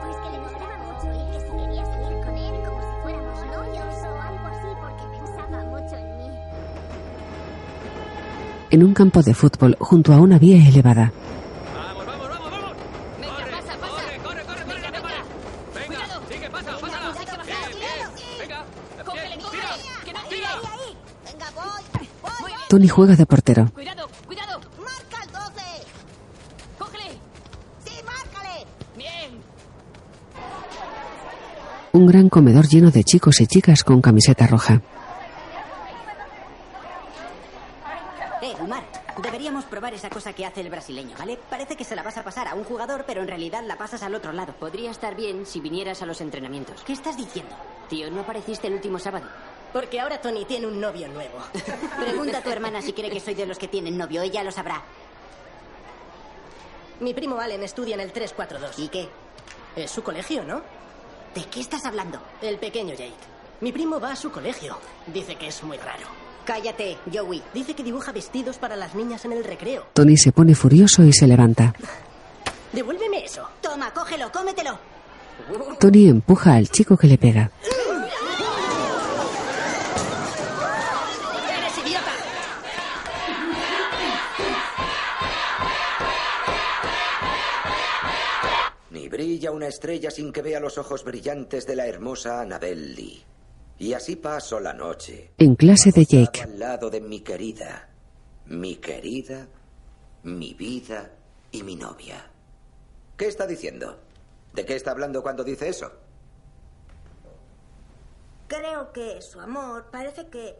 [0.00, 3.38] Pues que le gustaba mucho y que si quería salir con él como si fuéramos
[3.46, 6.30] novios o algo así porque pensaba mucho en mí.
[8.70, 11.12] En un campo de fútbol junto a una vía elevada.
[13.20, 14.02] Venga, pasa, pasa.
[14.22, 15.24] Corre, corre, corre, corre, venga, venga.
[15.74, 17.12] Venga, sigue, pasa, pásala.
[17.44, 18.08] Bien, bien.
[18.40, 18.64] Venga,
[19.04, 19.62] cógele, cógele.
[20.04, 20.50] Que no tira.
[21.24, 21.82] Venga, voy.
[22.40, 22.61] Muy bien.
[22.72, 23.70] Tony juega de portero.
[23.74, 24.58] Cuidado, cuidado.
[24.78, 25.60] Marca el 12.
[26.78, 27.10] Cógele.
[27.84, 28.66] Sí, márcale.
[28.96, 29.42] Bien.
[31.92, 34.80] Un gran comedor lleno de chicos y chicas con camiseta roja.
[38.40, 38.84] Eh, Umar,
[39.22, 41.38] deberíamos probar esa cosa que hace el brasileño, ¿vale?
[41.50, 44.02] Parece que se la vas a pasar a un jugador, pero en realidad la pasas
[44.02, 44.54] al otro lado.
[44.58, 46.82] Podría estar bien si vinieras a los entrenamientos.
[46.84, 47.54] ¿Qué estás diciendo?
[47.90, 49.26] Tío, ¿no apareciste el último sábado?
[49.72, 51.38] Porque ahora Tony tiene un novio nuevo.
[51.98, 54.50] Pregunta a tu hermana si cree que soy de los que tienen novio, ella lo
[54.50, 54.82] sabrá.
[57.00, 58.78] Mi primo Allen estudia en el 342.
[58.78, 59.08] ¿Y qué?
[59.74, 60.62] Es su colegio, ¿no?
[61.34, 62.20] ¿De qué estás hablando?
[62.42, 63.14] El pequeño Jake.
[63.60, 64.76] Mi primo va a su colegio.
[65.06, 66.06] Dice que es muy raro.
[66.44, 67.42] Cállate, Joey.
[67.54, 69.86] Dice que dibuja vestidos para las niñas en el recreo.
[69.94, 71.72] Tony se pone furioso y se levanta.
[72.72, 73.48] Devuélveme eso.
[73.60, 74.78] Toma, cógelo, cómetelo.
[75.80, 77.50] Tony empuja al chico que le pega.
[89.12, 93.22] brilla una estrella sin que vea los ojos brillantes de la hermosa Annabel Lee.
[93.78, 95.32] Y así paso la noche.
[95.36, 96.40] En clase de Jake.
[96.40, 97.90] Al lado de mi querida,
[98.46, 99.46] mi querida,
[100.22, 101.10] mi vida
[101.50, 102.24] y mi novia.
[103.18, 104.00] ¿Qué está diciendo?
[104.54, 105.92] ¿De qué está hablando cuando dice eso?
[108.48, 110.56] Creo que su amor parece que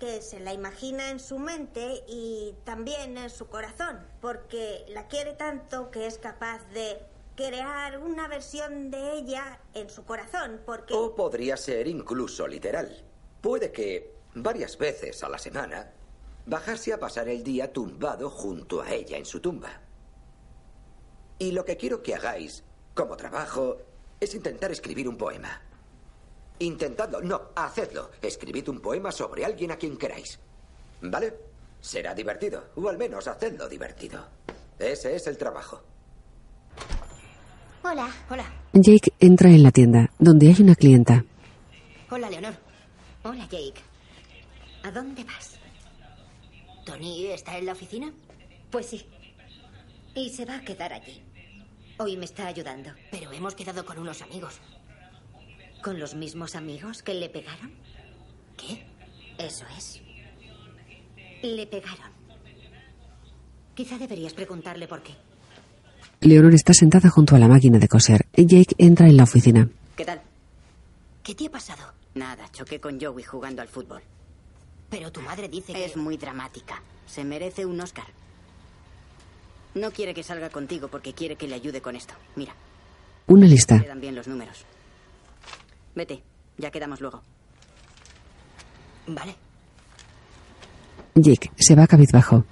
[0.00, 5.34] que se la imagina en su mente y también en su corazón, porque la quiere
[5.34, 6.98] tanto que es capaz de
[7.48, 13.04] crear una versión de ella en su corazón, porque O podría ser incluso literal.
[13.40, 15.92] Puede que varias veces a la semana
[16.46, 19.80] bajase a pasar el día tumbado junto a ella en su tumba.
[21.38, 22.62] Y lo que quiero que hagáis
[22.94, 23.78] como trabajo
[24.20, 25.60] es intentar escribir un poema.
[26.60, 28.10] Intentadlo, no, hacedlo.
[28.20, 30.38] Escribid un poema sobre alguien a quien queráis.
[31.00, 31.36] ¿Vale?
[31.80, 34.24] Será divertido, o al menos hacedlo divertido.
[34.78, 35.82] Ese es el trabajo.
[37.84, 38.08] Hola.
[38.30, 38.44] Hola.
[38.72, 41.24] Jake entra en la tienda, donde hay una clienta.
[42.10, 42.54] Hola, Leonor.
[43.24, 43.80] Hola, Jake.
[44.84, 45.58] ¿A dónde vas?
[46.84, 48.12] ¿Tony está en la oficina?
[48.70, 49.04] Pues sí.
[50.14, 51.22] Y se va a quedar allí.
[51.98, 52.90] Hoy me está ayudando.
[53.10, 54.60] Pero hemos quedado con unos amigos.
[55.82, 57.72] ¿Con los mismos amigos que le pegaron?
[58.56, 58.86] ¿Qué?
[59.38, 60.00] Eso es.
[61.42, 62.12] Le pegaron.
[63.74, 65.14] Quizá deberías preguntarle por qué.
[66.22, 68.26] Leonor está sentada junto a la máquina de coser.
[68.36, 69.68] Jake entra en la oficina.
[69.96, 70.22] ¿Qué tal?
[71.22, 71.82] ¿Qué te ha pasado?
[72.14, 74.02] Nada, choqué con Joey jugando al fútbol.
[74.88, 75.84] Pero tu madre dice que...
[75.84, 76.80] Es muy dramática.
[77.06, 78.06] Se merece un Oscar.
[79.74, 82.14] No quiere que salga contigo porque quiere que le ayude con esto.
[82.36, 82.54] Mira.
[83.26, 83.80] Una lista.
[83.80, 84.64] Quedan bien los números.
[85.94, 86.22] Vete,
[86.58, 87.22] ya quedamos luego.
[89.06, 89.34] Vale.
[91.14, 92.44] Jake se va cabizbajo.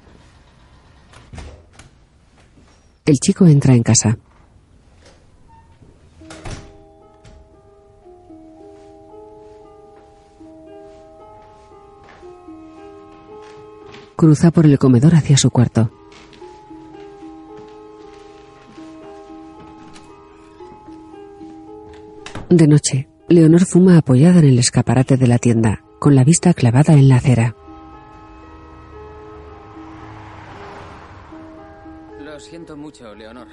[3.04, 4.18] El chico entra en casa.
[14.16, 15.90] Cruza por el comedor hacia su cuarto.
[22.50, 26.94] De noche, Leonor fuma apoyada en el escaparate de la tienda, con la vista clavada
[26.94, 27.54] en la acera.
[32.40, 33.48] Lo siento mucho, Leonor.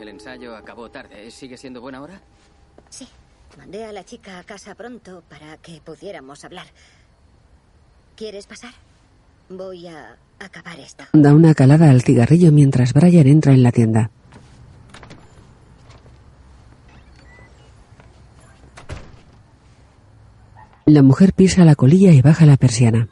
[0.00, 1.28] El ensayo acabó tarde.
[1.32, 2.20] ¿Sigue siendo buena hora?
[2.88, 3.08] Sí.
[3.58, 6.66] Mandé a la chica a casa pronto para que pudiéramos hablar.
[8.14, 8.70] ¿Quieres pasar?
[9.48, 11.02] Voy a acabar esto.
[11.14, 14.12] Da una calada al cigarrillo mientras Brian entra en la tienda.
[20.84, 23.08] La mujer pisa la colilla y baja la persiana.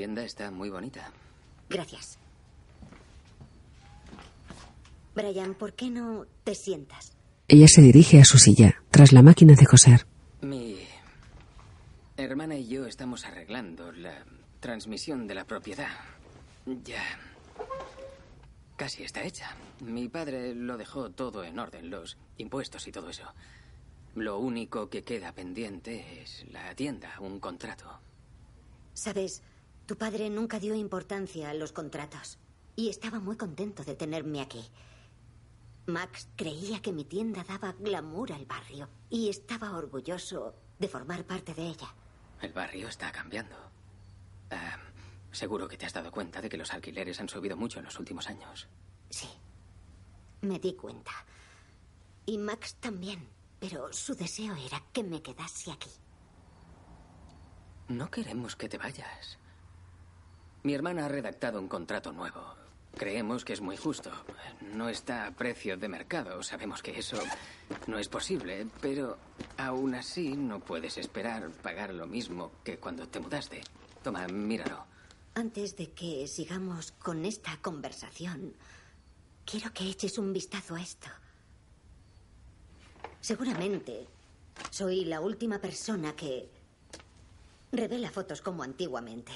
[0.00, 1.12] Tienda está muy bonita.
[1.68, 2.18] Gracias.
[5.14, 7.12] Brian, ¿por qué no te sientas?
[7.46, 10.06] Ella se dirige a su silla, tras la máquina de coser.
[10.40, 10.78] Mi
[12.16, 14.24] hermana y yo estamos arreglando la
[14.60, 15.90] transmisión de la propiedad.
[16.64, 17.04] Ya.
[18.76, 19.54] Casi está hecha.
[19.80, 23.24] Mi padre lo dejó todo en orden, los impuestos y todo eso.
[24.14, 28.00] Lo único que queda pendiente es la tienda, un contrato.
[28.94, 29.42] Sabes,
[29.90, 32.38] tu padre nunca dio importancia a los contratos
[32.76, 34.64] y estaba muy contento de tenerme aquí.
[35.86, 41.54] Max creía que mi tienda daba glamour al barrio y estaba orgulloso de formar parte
[41.54, 41.92] de ella.
[42.40, 43.56] El barrio está cambiando.
[44.52, 44.78] Ah,
[45.32, 47.98] seguro que te has dado cuenta de que los alquileres han subido mucho en los
[47.98, 48.68] últimos años.
[49.08, 49.28] Sí,
[50.42, 51.10] me di cuenta.
[52.26, 53.28] Y Max también,
[53.58, 55.90] pero su deseo era que me quedase aquí.
[57.88, 59.39] No queremos que te vayas.
[60.62, 62.54] Mi hermana ha redactado un contrato nuevo.
[62.96, 64.10] Creemos que es muy justo.
[64.74, 66.42] No está a precio de mercado.
[66.42, 67.16] Sabemos que eso
[67.86, 69.16] no es posible, pero
[69.56, 73.62] aún así no puedes esperar pagar lo mismo que cuando te mudaste.
[74.02, 74.84] Toma, míralo.
[75.34, 78.52] Antes de que sigamos con esta conversación,
[79.46, 81.08] quiero que eches un vistazo a esto.
[83.22, 84.08] Seguramente
[84.70, 86.50] soy la última persona que
[87.72, 89.32] revela fotos como antiguamente.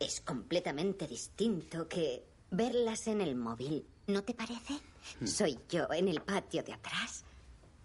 [0.00, 4.80] Es completamente distinto que verlas en el móvil, ¿no te parece?
[5.20, 5.26] Mm.
[5.26, 7.24] Soy yo en el patio de atrás,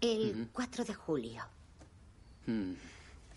[0.00, 0.48] el Ujú.
[0.52, 1.44] 4 de julio.
[2.46, 2.72] Mm.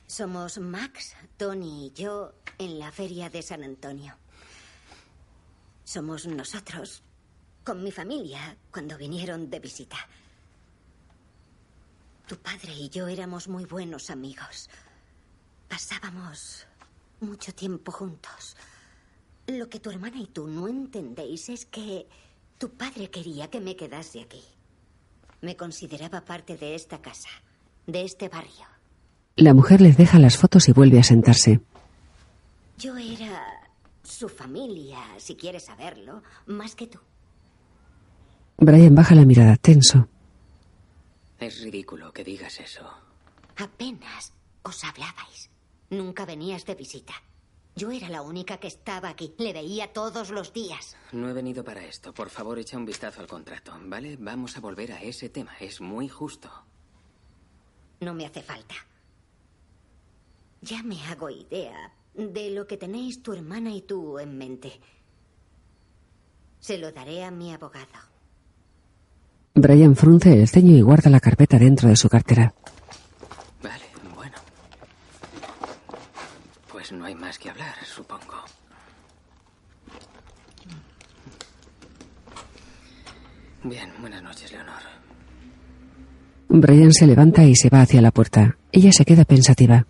[0.07, 4.15] Somos Max, Tony y yo en la feria de San Antonio.
[5.83, 7.03] Somos nosotros,
[7.63, 9.97] con mi familia, cuando vinieron de visita.
[12.27, 14.69] Tu padre y yo éramos muy buenos amigos.
[15.67, 16.65] Pasábamos
[17.21, 18.55] mucho tiempo juntos.
[19.47, 22.07] Lo que tu hermana y tú no entendéis es que
[22.57, 24.43] tu padre quería que me quedase aquí.
[25.41, 27.29] Me consideraba parte de esta casa,
[27.87, 28.67] de este barrio.
[29.35, 31.61] La mujer les deja las fotos y vuelve a sentarse.
[32.77, 33.41] Yo era
[34.03, 36.99] su familia, si quieres saberlo, más que tú.
[38.57, 40.07] Brian baja la mirada, tenso.
[41.39, 42.89] Es ridículo que digas eso.
[43.55, 45.48] Apenas os hablabais.
[45.89, 47.13] Nunca venías de visita.
[47.75, 49.33] Yo era la única que estaba aquí.
[49.37, 50.97] Le veía todos los días.
[51.11, 52.13] No he venido para esto.
[52.13, 54.17] Por favor, echa un vistazo al contrato, ¿vale?
[54.19, 55.51] Vamos a volver a ese tema.
[55.59, 56.49] Es muy justo.
[58.01, 58.75] No me hace falta.
[60.61, 64.79] Ya me hago idea de lo que tenéis tu hermana y tú en mente.
[66.59, 67.87] Se lo daré a mi abogado.
[69.53, 72.53] Brian frunce el ceño y guarda la carpeta dentro de su cartera.
[73.63, 73.85] Vale,
[74.15, 74.37] bueno.
[76.89, 78.43] Pues no hay más que hablar, supongo.
[83.63, 84.81] Bien, buenas noches, Leonor.
[86.47, 88.57] Brian se levanta y se va hacia la puerta.
[88.71, 89.85] Ella se queda pensativa.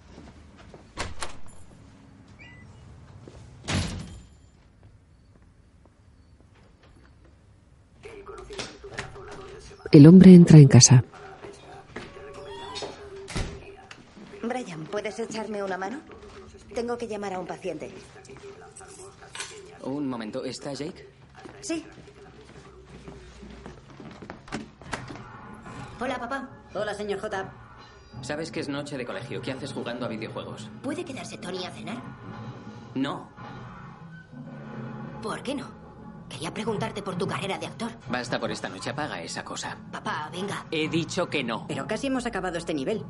[9.93, 11.05] El hombre entra en casa.
[14.43, 16.18] Brian, ¿puedes echarme una mano?
[16.73, 17.91] Tengo que llamar a un paciente.
[19.83, 21.07] Un momento, ¿está Jake?
[21.61, 21.85] Sí.
[25.99, 26.49] Hola, papá.
[26.73, 27.51] Hola, señor J.
[28.21, 29.41] Sabes que es noche de colegio.
[29.41, 30.69] ¿Qué haces jugando a videojuegos?
[30.83, 31.97] ¿Puede quedarse Tony a cenar?
[32.95, 33.29] No.
[35.21, 35.67] ¿Por qué no?
[36.29, 37.91] Quería preguntarte por tu carrera de actor.
[38.09, 38.91] Basta por esta noche.
[38.91, 39.77] Apaga esa cosa.
[39.91, 40.65] Papá, venga.
[40.71, 41.65] He dicho que no.
[41.67, 43.03] Pero casi hemos acabado este nivel.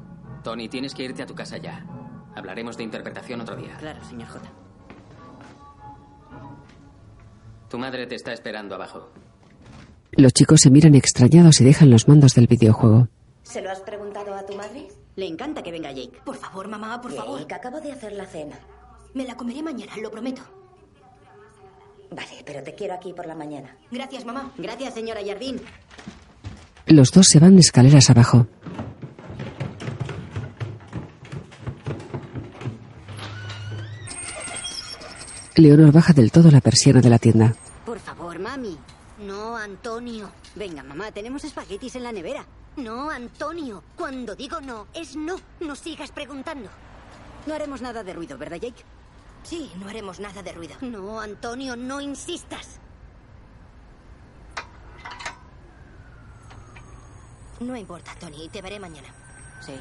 [0.44, 1.86] Tony, tienes que irte a tu casa ya.
[2.36, 3.76] Hablaremos de interpretación otro día.
[3.80, 4.46] Claro, señor J.
[7.70, 9.10] Tu madre te está esperando abajo.
[10.12, 13.08] Los chicos se miran extrañados y dejan los mandos del videojuego.
[13.44, 14.88] ¿Se lo has preguntado a tu madre?
[15.16, 16.20] Le encanta que venga Jake.
[16.24, 17.40] Por favor, mamá, por favor.
[17.40, 18.58] Jake, acabo de hacer la cena.
[19.14, 20.42] Me la comeré mañana, lo prometo.
[22.12, 23.76] Vale, pero te quiero aquí por la mañana.
[23.92, 24.52] Gracias, mamá.
[24.58, 25.62] Gracias, señora Jardín.
[26.88, 28.48] Los dos se van de escaleras abajo.
[35.60, 37.54] Leonor baja del todo la persiana de la tienda.
[37.86, 38.78] Por favor, mami.
[39.26, 40.32] No, Antonio.
[40.56, 42.46] Venga, mamá, tenemos espaguetis en la nevera.
[42.78, 43.84] No, Antonio.
[43.96, 45.36] Cuando digo no, es no.
[45.60, 46.70] No sigas preguntando.
[47.46, 48.84] No haremos nada de ruido, ¿verdad, Jake?
[49.44, 50.76] Sí, no haremos nada de ruido.
[50.82, 52.80] No, Antonio, no insistas.
[57.60, 58.48] No importa, Tony.
[58.50, 59.08] Te veré mañana.
[59.66, 59.74] Sí.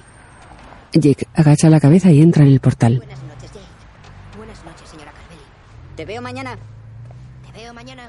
[0.93, 2.97] Jake agacha la cabeza y entra en el portal.
[2.99, 4.37] Buenas noches, Jake.
[4.37, 5.43] Buenas noches, señora Carvelli.
[5.99, 6.57] Te veo mañana.
[7.45, 8.09] Te veo mañana.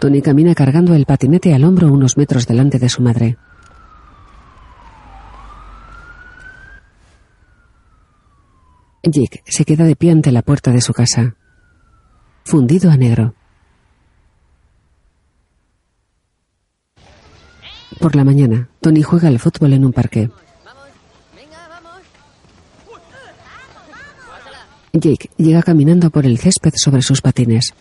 [0.00, 3.36] Tony camina cargando el patinete al hombro unos metros delante de su madre.
[9.04, 11.36] Jake se queda de pie ante la puerta de su casa.
[12.44, 13.36] Fundido a negro.
[18.00, 20.30] Por la mañana, Tony juega al fútbol en un parque.
[25.00, 27.74] Jake llega caminando por el césped sobre sus patines.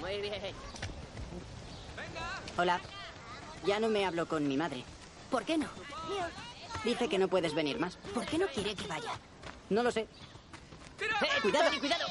[0.00, 0.34] Muy bien.
[2.56, 2.80] Hola.
[3.66, 4.84] Ya no me hablo con mi madre.
[5.30, 5.66] ¿Por qué no?
[6.84, 7.96] Dice que no puedes venir más.
[8.14, 9.12] ¿Por qué no quiere que vaya?
[9.68, 10.00] No lo sé.
[10.00, 11.70] ¡Eh, cuidado!
[11.78, 12.06] cuidado!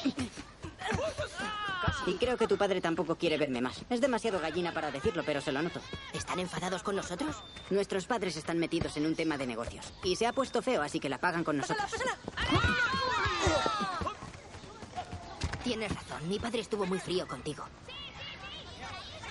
[2.06, 3.82] Y creo que tu padre tampoco quiere verme más.
[3.90, 5.80] Es demasiado gallina para decirlo, pero se lo noto.
[6.14, 7.36] ¿Están enfadados con nosotros?
[7.70, 9.92] Nuestros padres están metidos en un tema de negocios.
[10.02, 11.90] Y se ha puesto feo, así que la pagan con nosotros.
[15.62, 16.28] Tienes razón.
[16.28, 17.64] Mi padre estuvo muy frío contigo.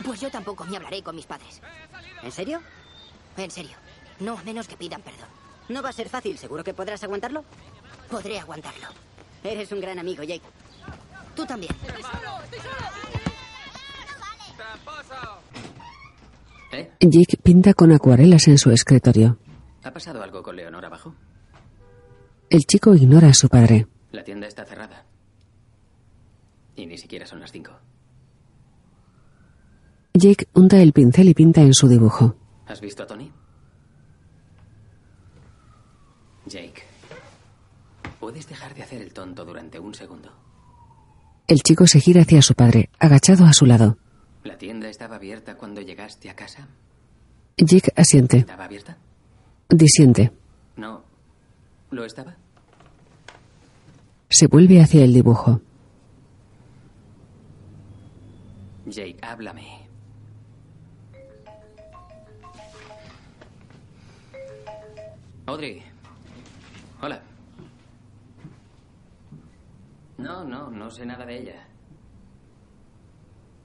[0.05, 1.61] Pues yo tampoco me hablaré con mis padres.
[2.21, 2.61] ¿En serio?
[3.37, 3.75] En serio.
[4.19, 5.27] No, a menos que pidan perdón.
[5.69, 6.37] No va a ser fácil.
[6.37, 7.43] ¿Seguro que podrás aguantarlo?
[8.09, 8.87] Podré aguantarlo.
[9.43, 10.43] Eres un gran amigo, Jake.
[11.37, 11.71] Tú también.
[16.73, 16.91] ¿Eh?
[16.99, 19.37] Jake pinta con acuarelas en su escritorio.
[19.83, 21.13] ¿Ha pasado algo con Leonor abajo?
[22.49, 23.87] El chico ignora a su padre.
[24.11, 25.05] La tienda está cerrada.
[26.75, 27.73] Y ni siquiera son las cinco.
[30.15, 32.35] Jake unta el pincel y pinta en su dibujo.
[32.65, 33.31] ¿Has visto a Tony?
[36.47, 36.81] Jake,
[38.19, 40.46] ¿puedes dejar de hacer el tonto durante un segundo?
[41.47, 43.97] El chico se gira hacia su padre, agachado a su lado.
[44.43, 46.67] ¿La tienda estaba abierta cuando llegaste a casa?
[47.57, 48.39] Jake asiente.
[48.39, 48.97] ¿Estaba abierta?
[49.69, 50.31] Disiente.
[50.75, 51.03] No.
[51.89, 52.35] ¿Lo estaba?
[54.29, 55.61] Se vuelve hacia el dibujo.
[58.85, 59.87] Jake, háblame.
[65.45, 65.81] Audrey.
[67.01, 67.21] Hola.
[70.17, 71.67] No, no, no sé nada de ella.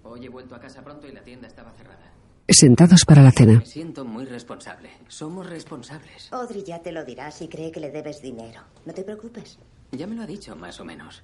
[0.04, 2.12] Hoy he vuelto a casa pronto y la tienda estaba cerrada.
[2.48, 3.58] Sentados para la cena.
[3.60, 4.90] Me siento muy responsable.
[5.08, 6.30] Somos responsables.
[6.32, 8.60] Audrey ya te lo dirá si cree que le debes dinero.
[8.84, 9.58] No te preocupes.
[9.92, 11.22] Ya me lo ha dicho, más o menos.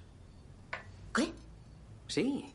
[1.14, 1.32] ¿Qué?
[2.06, 2.46] Sí.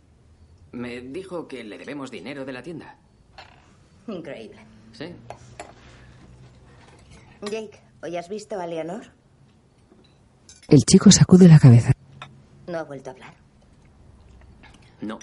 [0.72, 2.98] Me dijo que le debemos dinero de la tienda.
[4.08, 4.58] Increíble.
[4.94, 5.14] Sí.
[7.42, 9.04] Jake, ¿hoy has visto a Leonor?
[10.68, 11.93] El chico sacude la cabeza.
[12.68, 13.34] No ha vuelto a hablar.
[15.02, 15.20] No.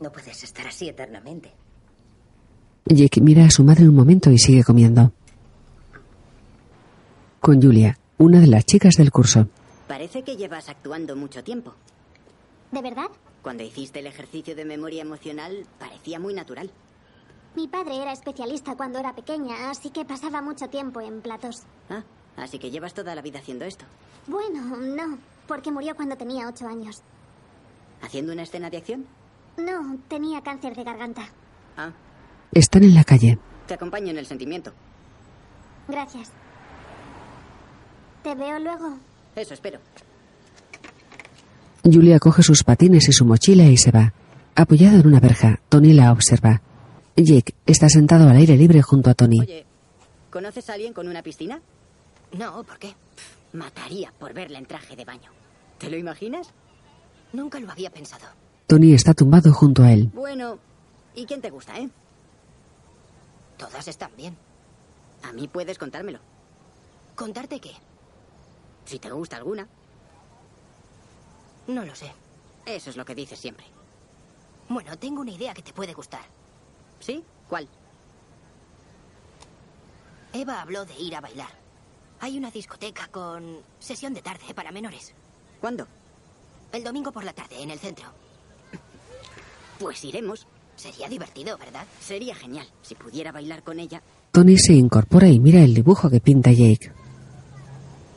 [0.00, 1.52] No puedes estar así eternamente.
[2.86, 5.12] Jake mira a su madre un momento y sigue comiendo.
[7.40, 9.48] Con Julia, una de las chicas del curso.
[9.88, 11.74] Parece que llevas actuando mucho tiempo.
[12.72, 13.08] ¿De verdad?
[13.42, 16.70] Cuando hiciste el ejercicio de memoria emocional, parecía muy natural.
[17.54, 21.62] Mi padre era especialista cuando era pequeña, así que pasaba mucho tiempo en platos.
[21.88, 22.02] Ah,
[22.36, 23.84] así que llevas toda la vida haciendo esto.
[24.26, 27.02] Bueno, no, porque murió cuando tenía ocho años.
[28.02, 29.06] ¿Haciendo una escena de acción?
[29.56, 31.28] No, tenía cáncer de garganta.
[31.76, 31.92] Ah,
[32.52, 33.38] Están en la calle.
[33.66, 34.72] te acompaño en el sentimiento.
[35.88, 36.30] Gracias.
[38.22, 38.98] ¿Te veo luego?
[39.36, 39.80] Eso espero.
[41.84, 44.12] Julia coge sus patines y su mochila y se va.
[44.54, 46.62] Apoyada en una verja, Tony la observa.
[47.16, 49.40] Jake está sentado al aire libre junto a Tony.
[49.40, 49.66] Oye,
[50.30, 51.60] ¿conoces a alguien con una piscina?
[52.36, 52.94] No, ¿por qué?
[53.52, 55.30] Mataría por verla en traje de baño.
[55.78, 56.50] ¿Te lo imaginas?
[57.32, 58.26] Nunca lo había pensado.
[58.66, 60.10] Tony está tumbado junto a él.
[60.12, 60.58] Bueno,
[61.14, 61.88] ¿y quién te gusta, eh?
[63.56, 64.36] Todas están bien.
[65.22, 66.18] A mí puedes contármelo.
[67.14, 67.72] ¿Contarte qué?
[68.84, 69.68] Si te gusta alguna.
[71.68, 72.12] No lo sé.
[72.66, 73.66] Eso es lo que dices siempre.
[74.68, 76.24] Bueno, tengo una idea que te puede gustar.
[76.98, 77.22] ¿Sí?
[77.48, 77.68] ¿Cuál?
[80.32, 81.63] Eva habló de ir a bailar.
[82.24, 85.12] Hay una discoteca con sesión de tarde para menores.
[85.60, 85.86] ¿Cuándo?
[86.72, 88.06] El domingo por la tarde, en el centro.
[89.78, 90.46] Pues iremos.
[90.74, 91.84] Sería divertido, ¿verdad?
[92.00, 94.02] Sería genial si pudiera bailar con ella.
[94.32, 96.92] Tony se incorpora y mira el dibujo que pinta Jake.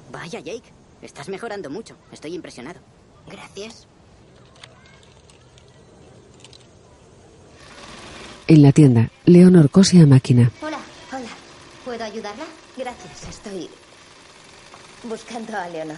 [0.10, 0.72] Vaya, Jake.
[1.02, 1.98] Estás mejorando mucho.
[2.10, 2.80] Estoy impresionado.
[3.30, 3.88] Gracias.
[8.48, 10.50] En la tienda, Leonor cose a máquina.
[10.62, 10.80] Hola,
[11.12, 11.30] hola.
[11.84, 12.46] ¿Puedo ayudarla?
[12.78, 13.70] Gracias, estoy
[15.04, 15.98] buscando a Leonor.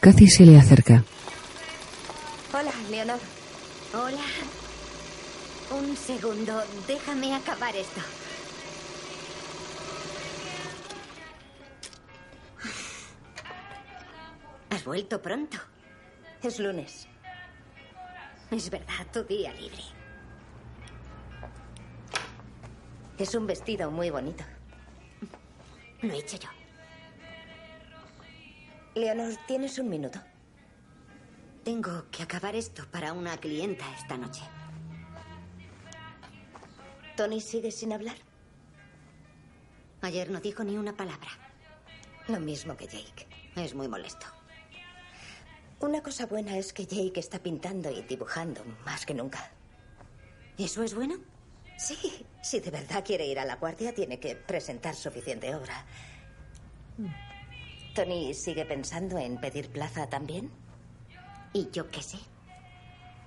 [0.00, 1.04] Cathy se le acerca.
[2.52, 3.18] Hola, Leonor.
[3.94, 4.24] Hola.
[5.70, 8.00] Un segundo, déjame acabar esto.
[14.70, 15.58] Has vuelto pronto.
[16.42, 17.06] Es lunes.
[18.50, 19.82] Es verdad, tu día libre.
[23.16, 24.44] Es un vestido muy bonito.
[26.02, 26.61] Lo he hecho yo.
[28.94, 30.20] Leonor, ¿tienes un minuto?
[31.64, 34.42] Tengo que acabar esto para una clienta esta noche.
[37.16, 38.16] ¿Tony sigue sin hablar?
[40.02, 41.30] Ayer no dijo ni una palabra.
[42.28, 43.26] Lo mismo que Jake.
[43.56, 44.26] Es muy molesto.
[45.80, 49.52] Una cosa buena es que Jake está pintando y dibujando más que nunca.
[50.58, 51.14] ¿Eso es bueno?
[51.78, 55.86] Sí, si de verdad quiere ir a la guardia, tiene que presentar suficiente obra.
[57.94, 60.50] ¿Tony sigue pensando en pedir plaza también?
[61.52, 62.18] ¿Y yo qué sé?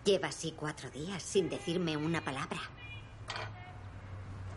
[0.03, 2.59] Lleva así cuatro días sin decirme una palabra.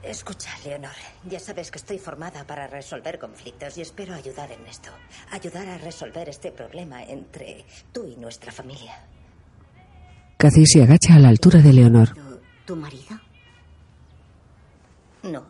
[0.02, 0.94] Escucha, Leonor,
[1.28, 4.90] ya sabes que estoy formada para resolver conflictos y espero ayudar en esto.
[5.30, 9.04] Ayudar a resolver este problema entre tú y nuestra familia.
[10.38, 12.14] Cathy se agacha a la altura de Leonor.
[12.14, 13.18] ¿Tu, tu marido?
[15.24, 15.46] No.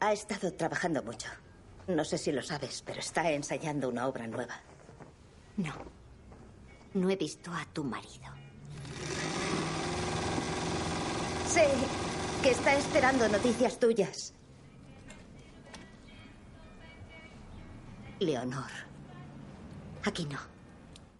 [0.00, 1.28] Ha estado trabajando mucho.
[1.88, 4.60] No sé si lo sabes, pero está ensayando una obra nueva.
[5.56, 5.72] No.
[6.92, 8.28] No he visto a tu marido.
[11.48, 11.66] Sé
[12.42, 14.34] que está esperando noticias tuyas.
[18.20, 18.70] Leonor.
[20.04, 20.38] Aquí no.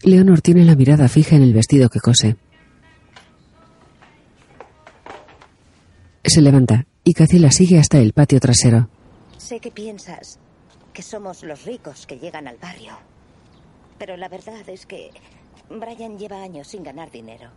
[0.03, 2.37] Leonor tiene la mirada fija en el vestido que cose.
[6.25, 8.91] Se levanta y Cathy la sigue hasta el patio trasero.
[9.39, 10.39] Sé que piensas
[10.99, 12.99] que somos los ricos que llegan al barrio.
[14.01, 15.13] Pero la verdad es que
[15.71, 17.53] Brian lleva años sin ganar dinero.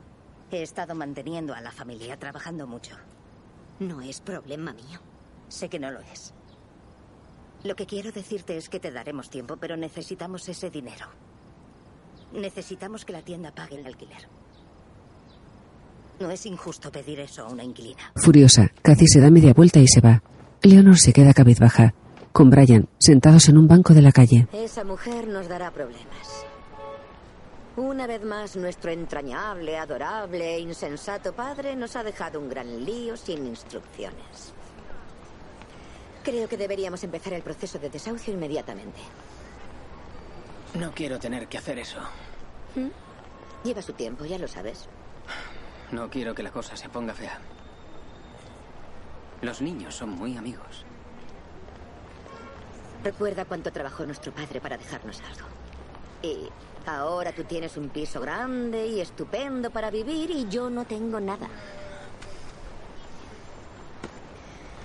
[0.52, 2.96] He estado manteniendo a la familia trabajando mucho.
[3.80, 5.00] No es problema mío.
[5.50, 6.36] Sé que no lo es.
[7.64, 11.08] Lo que quiero decirte es que te daremos tiempo, pero necesitamos ese dinero.
[12.34, 14.28] Necesitamos que la tienda pague el alquiler.
[16.20, 18.12] No es injusto pedir eso a una inquilina.
[18.18, 20.22] Furiosa, Cathy se da media vuelta y se va.
[20.62, 21.96] Leonor se queda cabizbaja,
[22.32, 24.48] con Brian sentados en un banco de la calle.
[24.54, 26.46] Esa mujer nos dará problemas.
[27.78, 33.16] Una vez más, nuestro entrañable, adorable e insensato padre nos ha dejado un gran lío
[33.16, 34.54] sin instrucciones.
[36.24, 39.00] Creo que deberíamos empezar el proceso de desahucio inmediatamente.
[40.76, 42.00] No quiero tener que hacer eso.
[42.76, 42.90] ¿Mm?
[43.64, 44.88] Lleva su tiempo, ya lo sabes.
[45.92, 47.40] No quiero que la cosa se ponga fea.
[49.42, 50.86] Los niños son muy amigos.
[53.04, 55.48] Recuerda cuánto trabajó nuestro padre para dejarnos algo.
[56.22, 56.50] Y
[56.88, 61.48] ahora tú tienes un piso grande y estupendo para vivir y yo no tengo nada.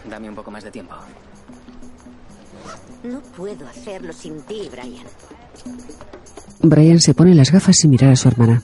[0.08, 0.94] Dame un poco más de tiempo.
[3.02, 5.06] No puedo hacerlo sin ti, Brian.
[6.60, 8.62] Brian se pone las gafas sin mirar a su hermana.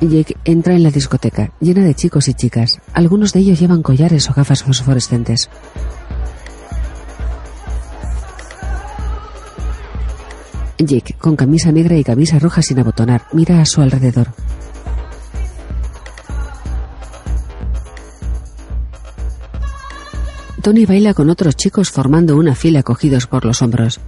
[0.00, 2.80] Jake entra en la discoteca, llena de chicos y chicas.
[2.92, 5.48] Algunos de ellos llevan collares o gafas fosforescentes.
[10.86, 14.28] Jake, con camisa negra y camisa roja sin abotonar, mira a su alrededor.
[20.62, 23.98] Tony baila con otros chicos formando una fila cogidos por los hombros.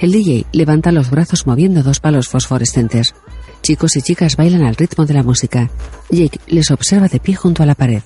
[0.00, 3.14] El DJ levanta los brazos moviendo dos palos fosforescentes.
[3.62, 5.70] Chicos y chicas bailan al ritmo de la música.
[6.10, 8.02] Jake les observa de pie junto a la pared.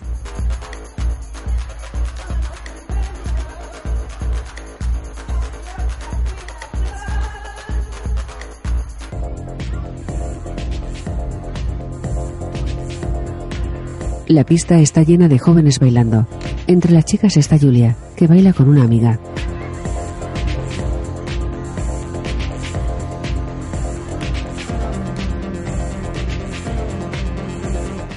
[14.35, 16.27] La pista está llena de jóvenes bailando.
[16.67, 19.21] Entre las chicas está Julia, que baila con una amiga.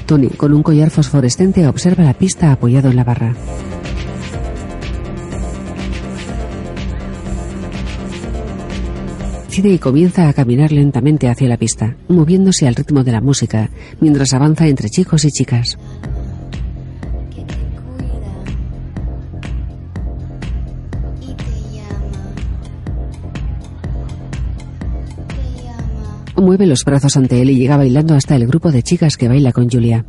[0.07, 3.36] Tony, con un collar fosforescente, observa la pista apoyado en la barra.
[9.57, 13.72] Decide y comienza a caminar lentamente hacia la pista, moviéndose al ritmo de la música,
[13.99, 15.80] mientras avanza entre chicos y chicas.
[26.38, 29.51] Mueve los brazos ante él y llega bailando hasta el grupo de chicas que baila
[29.51, 30.05] con Julia.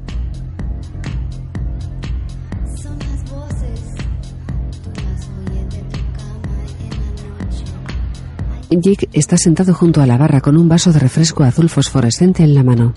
[8.70, 12.54] Jake está sentado junto a la barra con un vaso de refresco azul fosforescente en
[12.54, 12.92] la mano.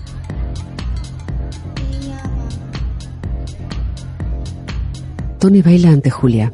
[5.38, 6.52] Tony baila ante Julia.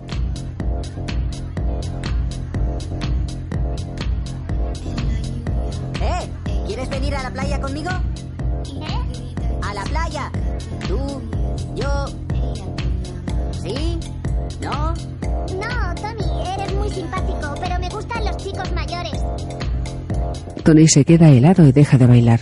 [20.68, 22.40] Tony se queda helado y deja de bailar.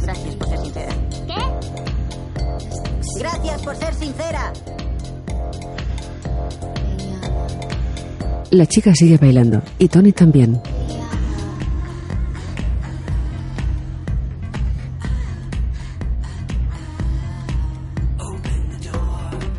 [0.00, 0.92] Gracias por ser sincera.
[1.26, 3.18] ¿Qué?
[3.18, 4.52] Gracias por ser sincera.
[8.52, 10.60] La chica sigue bailando y Tony también.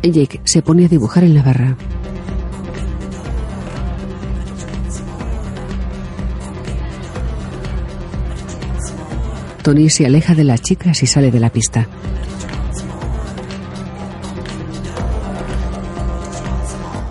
[0.02, 1.76] Jake se pone a dibujar en la barra.
[9.70, 11.86] Tony se aleja de las chicas y sale de la pista.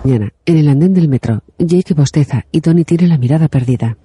[0.04, 3.96] Mañana, en el andén del metro, Jake bosteza y Tony tiene la mirada perdida.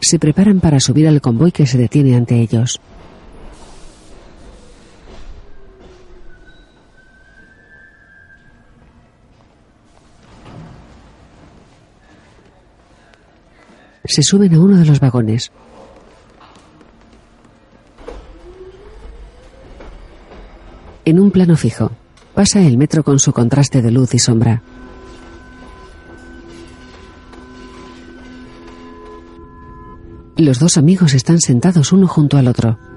[0.00, 2.80] Se preparan para subir al convoy que se detiene ante ellos.
[14.14, 15.50] Se suben a uno de los vagones.
[21.06, 21.92] En un plano fijo,
[22.34, 24.62] pasa el metro con su contraste de luz y sombra.
[30.36, 32.91] Los dos amigos están sentados uno junto al otro.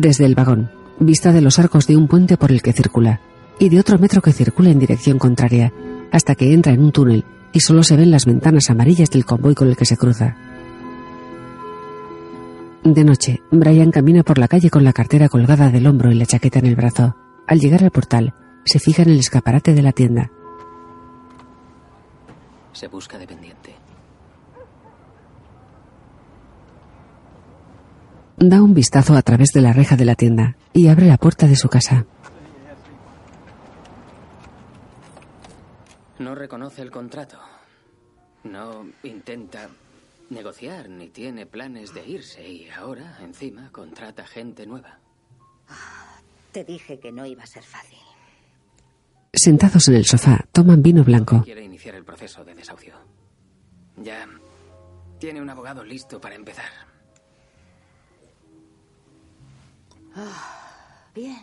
[0.00, 0.70] Desde el vagón,
[1.00, 3.20] vista de los arcos de un puente por el que circula
[3.58, 5.72] y de otro metro que circula en dirección contraria,
[6.12, 9.56] hasta que entra en un túnel y solo se ven las ventanas amarillas del convoy
[9.56, 10.36] con el que se cruza.
[12.84, 16.26] De noche, Brian camina por la calle con la cartera colgada del hombro y la
[16.26, 17.16] chaqueta en el brazo.
[17.48, 18.34] Al llegar al portal,
[18.64, 20.30] se fija en el escaparate de la tienda.
[22.72, 23.74] Se busca dependiente.
[28.40, 31.46] Da un vistazo a través de la reja de la tienda y abre la puerta
[31.48, 32.06] de su casa.
[36.18, 37.38] No reconoce el contrato.
[38.44, 39.68] No intenta
[40.30, 44.98] negociar ni tiene planes de irse y ahora, encima, contrata gente nueva.
[46.52, 47.98] Te dije que no iba a ser fácil.
[49.32, 51.42] Sentados en el sofá, toman vino blanco.
[51.42, 52.94] Quiere iniciar el proceso de desahucio.
[53.96, 54.26] Ya
[55.18, 56.87] Tiene un abogado listo para empezar.
[61.14, 61.38] Bien.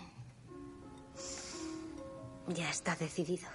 [2.55, 3.47] Ya está decidido.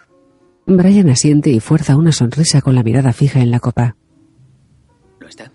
[0.66, 3.96] Brian asiente y fuerza una sonrisa con la mirada fija en la copa.
[5.18, 5.50] ¿Lo está?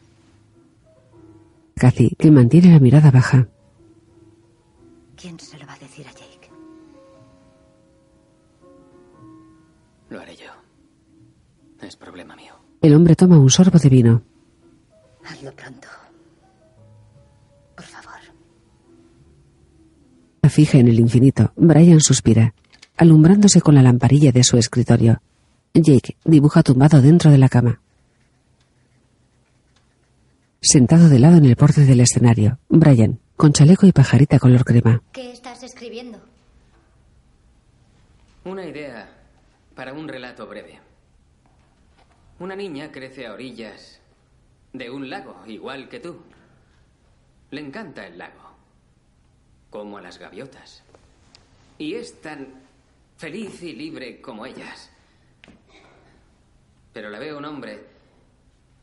[1.76, 3.48] Cathy, que mantiene la mirada baja.
[5.16, 6.50] ¿Quién se lo va a decir a Jake?
[10.10, 10.52] Lo haré yo.
[11.82, 12.54] Es problema mío.
[12.82, 14.22] El hombre toma un sorbo de vino.
[15.26, 15.85] Hazlo pronto.
[20.56, 21.52] Fija en el infinito.
[21.58, 22.54] Brian suspira,
[22.96, 25.22] alumbrándose con la lamparilla de su escritorio.
[25.74, 27.82] Jake dibuja tumbado dentro de la cama.
[30.62, 35.04] Sentado de lado en el borde del escenario, Brian, con chaleco y pajarita color crema.
[35.12, 36.20] ¿Qué estás escribiendo?
[38.46, 39.10] Una idea
[39.76, 40.80] para un relato breve.
[42.40, 44.00] Una niña crece a orillas
[44.72, 46.16] de un lago, igual que tú.
[47.52, 48.45] Le encanta el lago,
[49.76, 50.84] como a las gaviotas.
[51.78, 52.64] Y es tan
[53.18, 54.90] feliz y libre como ellas.
[56.94, 57.86] Pero la veo un hombre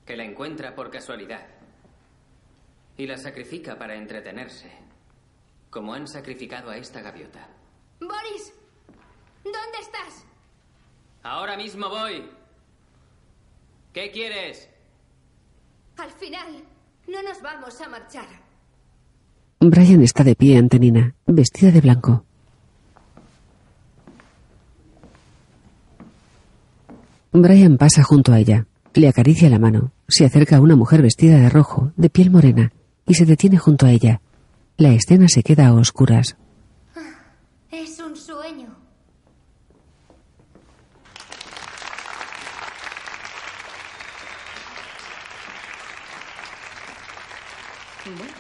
[0.05, 1.47] que la encuentra por casualidad
[2.99, 4.71] y la sacrifica para entretenerse,
[5.71, 7.49] como han sacrificado a esta gaviota.
[7.99, 8.53] Boris,
[9.43, 10.27] ¿dónde estás?
[11.23, 12.29] Ahora mismo voy.
[13.95, 14.69] ¿Qué quieres?
[15.97, 16.63] Al final,
[17.07, 18.42] no nos vamos a marchar.
[19.65, 22.25] Brian está de pie ante Nina, vestida de blanco.
[27.31, 31.39] Brian pasa junto a ella, le acaricia la mano, se acerca a una mujer vestida
[31.39, 32.73] de rojo, de piel morena,
[33.07, 34.21] y se detiene junto a ella.
[34.77, 36.37] La escena se queda a oscuras.
[37.71, 38.69] Es un sueño.
[48.05, 48.33] Bueno,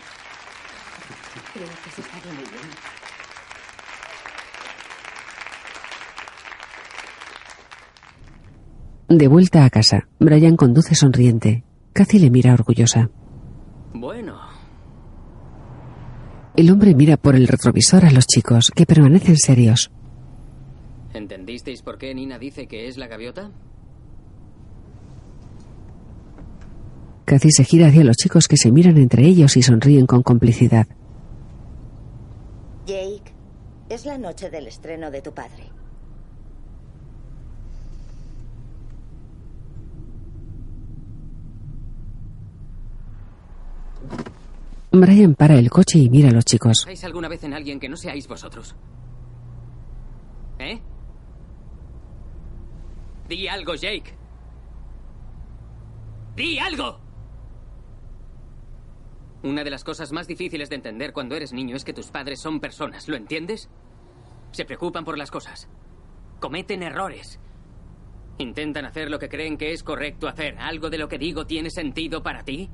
[1.54, 2.68] creo que se estaría muy bien.
[9.14, 11.64] De vuelta a casa, Brian conduce sonriente.
[11.92, 13.10] Cathy le mira orgullosa.
[13.92, 14.40] Bueno,
[16.56, 19.90] El hombre mira por el retrovisor a los chicos, que permanecen serios.
[21.12, 23.50] ¿entendisteis por qué Nina dice que es la gaviota?
[27.26, 30.86] Cathy se gira hacia los chicos que se miran entre ellos y sonríen con complicidad.
[32.86, 33.30] Jake,
[33.90, 35.81] es la noche del estreno de tu padre.
[44.92, 46.82] Brian para el coche y mira a los chicos.
[46.84, 48.76] ¿Pensáis alguna vez en alguien que no seáis vosotros?
[50.58, 50.80] ¿Eh?
[53.26, 54.14] Di algo, Jake.
[56.36, 57.00] ¡Di algo!
[59.42, 62.40] Una de las cosas más difíciles de entender cuando eres niño es que tus padres
[62.40, 63.70] son personas, ¿lo entiendes?
[64.50, 65.68] Se preocupan por las cosas.
[66.38, 67.40] Cometen errores.
[68.36, 70.58] Intentan hacer lo que creen que es correcto hacer.
[70.58, 72.70] ¿Algo de lo que digo tiene sentido para ti?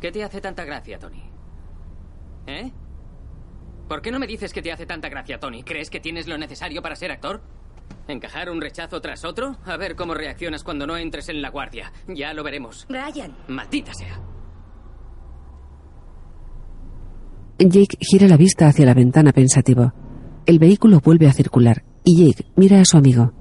[0.00, 1.22] ¿Qué te hace tanta gracia, Tony?
[2.46, 2.72] ¿Eh?
[3.88, 5.62] ¿Por qué no me dices que te hace tanta gracia, Tony?
[5.62, 7.42] ¿Crees que tienes lo necesario para ser actor?
[8.08, 9.56] ¿Encajar un rechazo tras otro?
[9.66, 11.92] A ver cómo reaccionas cuando no entres en la guardia.
[12.08, 12.86] Ya lo veremos.
[12.88, 13.36] Brian.
[13.48, 14.20] Maldita sea.
[17.58, 19.92] Jake gira la vista hacia la ventana pensativo.
[20.46, 23.32] El vehículo vuelve a circular y Jake mira a su amigo.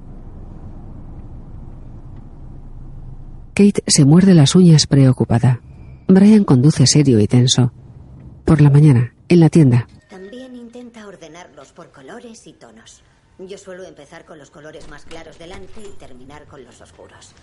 [3.54, 5.62] Kate se muerde las uñas preocupada.
[6.10, 7.72] Brian conduce serio y tenso.
[8.46, 13.04] Por la mañana, en la tienda, También intenta ordenarlos por colores y tonos.
[13.38, 17.34] Yo suelo empezar con los colores más claros delante y terminar con los oscuros.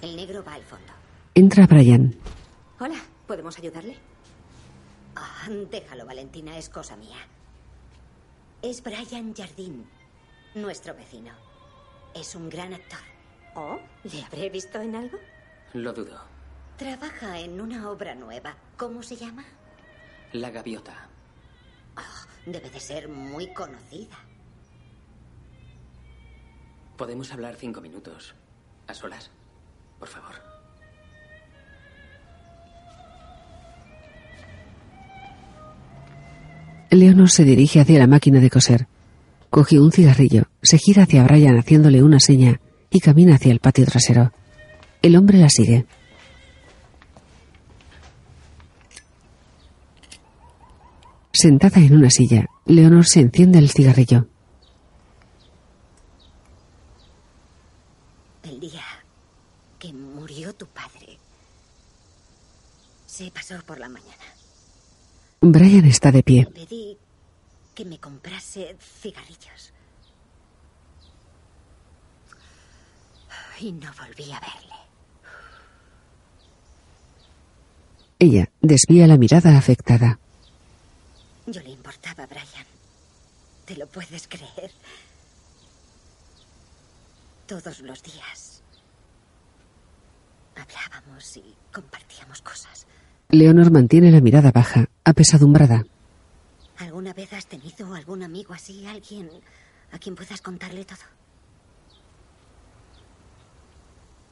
[0.00, 0.92] El negro va al fondo.
[1.34, 2.14] entra Brian.
[2.78, 2.96] Hola,
[3.26, 3.96] ¿podemos ayudarle?
[5.16, 7.18] Ah, déjalo, Valentina, es cosa mía.
[8.62, 9.84] Es Brian Jardín,
[10.54, 11.32] nuestro vecino.
[12.14, 13.00] Es un gran actor.
[13.56, 13.78] ¿Oh?
[14.04, 15.18] ¿Le habré visto en algo?
[15.74, 16.31] Lo dudo.
[16.76, 18.56] Trabaja en una obra nueva.
[18.76, 19.44] ¿Cómo se llama?
[20.32, 21.08] La gaviota.
[21.96, 24.16] Ah, debe de ser muy conocida.
[26.96, 28.34] ¿Podemos hablar cinco minutos?
[28.86, 29.30] ¿A solas?
[29.98, 30.34] Por favor.
[36.90, 38.86] Leonor se dirige hacia la máquina de coser.
[39.50, 42.60] Coge un cigarrillo, se gira hacia Brian haciéndole una seña
[42.90, 44.32] y camina hacia el patio trasero.
[45.00, 45.86] El hombre la sigue.
[51.42, 54.28] Sentada en una silla, Leonor se enciende el cigarrillo.
[58.44, 58.84] El día
[59.80, 61.18] que murió tu padre,
[63.06, 64.24] se pasó por la mañana.
[65.40, 66.46] Brian está de pie.
[66.46, 66.96] Pedí
[67.74, 69.72] que me comprase cigarrillos.
[73.58, 74.76] Y no volví a verle.
[78.20, 80.20] Ella desvía la mirada afectada.
[81.52, 82.66] Yo le importaba a Brian.
[83.66, 84.70] ¿Te lo puedes creer?
[87.46, 88.62] Todos los días
[90.56, 92.86] hablábamos y compartíamos cosas.
[93.28, 95.84] Leonor mantiene la mirada baja, apesadumbrada.
[96.78, 99.30] ¿Alguna vez has tenido algún amigo así, alguien
[99.92, 101.04] a quien puedas contarle todo?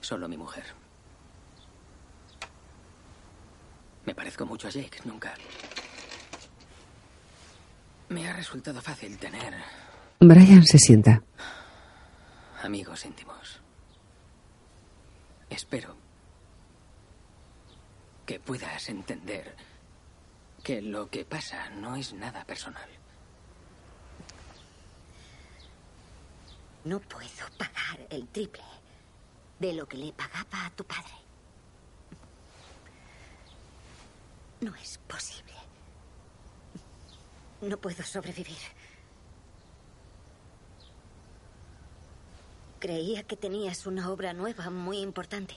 [0.00, 0.64] Solo mi mujer.
[4.06, 5.34] Me parezco mucho a Jake, nunca.
[8.10, 9.54] Me ha resultado fácil tener
[10.18, 11.22] Brian se sienta.
[12.60, 13.60] amigos íntimos.
[15.48, 15.96] Espero
[18.26, 19.54] que puedas entender
[20.64, 22.88] que lo que pasa no es nada personal.
[26.84, 28.64] No puedo pagar el triple
[29.60, 31.14] de lo que le pagaba a tu padre.
[34.60, 35.59] No es posible.
[37.62, 38.56] No puedo sobrevivir.
[42.78, 45.54] Creía que tenías una obra nueva muy importante.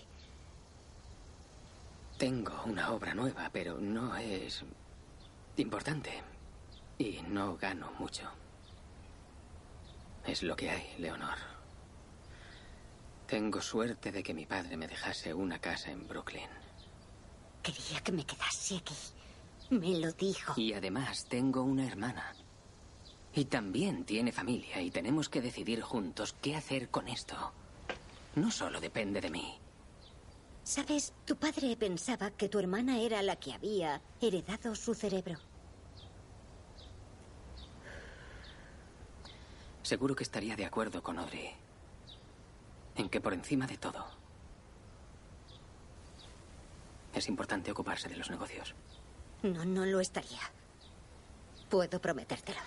[2.18, 4.64] Tengo una obra nueva, pero no es
[5.56, 6.22] importante.
[6.98, 8.30] Y no gano mucho.
[10.26, 11.38] Es lo que hay, Leonor.
[13.28, 16.50] Tengo suerte de que mi padre me dejase una casa en Brooklyn.
[17.62, 18.94] Quería que me quedase aquí.
[19.70, 20.54] Me lo dijo.
[20.60, 22.34] Y además tengo una hermana.
[23.34, 27.36] Y también tiene familia y tenemos que decidir juntos qué hacer con esto.
[28.36, 29.58] No solo depende de mí.
[30.64, 35.38] Sabes, tu padre pensaba que tu hermana era la que había heredado su cerebro.
[39.82, 41.52] Seguro que estaría de acuerdo con Audrey
[42.96, 44.06] en que por encima de todo
[47.14, 48.74] es importante ocuparse de los negocios.
[49.44, 50.40] No, no lo estaría.
[51.70, 52.60] Puedo prometértelo.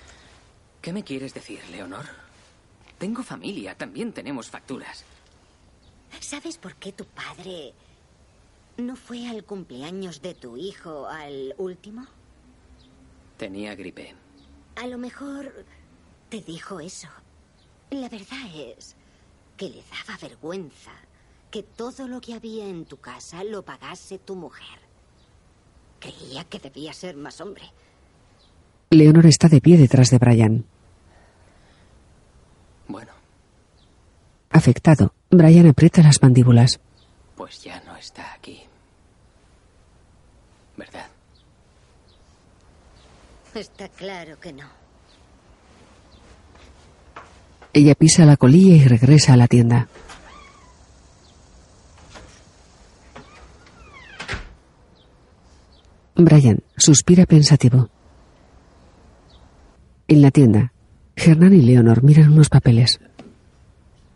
[0.83, 2.05] ¿Qué me quieres decir, Leonor?
[2.99, 5.05] Tengo familia, también tenemos facturas.
[6.21, 7.75] ¿Sabes por qué tu padre
[8.77, 12.07] no fue al cumpleaños de tu hijo al último?
[13.37, 14.15] Tenía gripe.
[14.77, 15.65] A lo mejor
[16.29, 17.09] te dijo eso.
[17.91, 18.97] La verdad es
[19.57, 20.93] que le daba vergüenza
[21.51, 24.86] que todo lo que había en tu casa lo pagase tu mujer.
[26.07, 27.65] Creía que debía ser más hombre.
[28.91, 30.65] Leonor está de pie detrás de Brian.
[32.87, 33.11] Bueno,
[34.51, 36.79] Afectado, Brian aprieta las mandíbulas.
[37.35, 38.61] pues ya no está aquí.
[40.77, 41.07] ¿Verdad?
[43.55, 44.69] Está claro que no.
[47.73, 49.89] Ella pisa la colilla y regresa a la tienda.
[56.17, 57.91] Brian suspira pensativo.
[60.09, 60.73] En la tienda,
[61.15, 62.99] Hernán y Leonor miran unos papeles.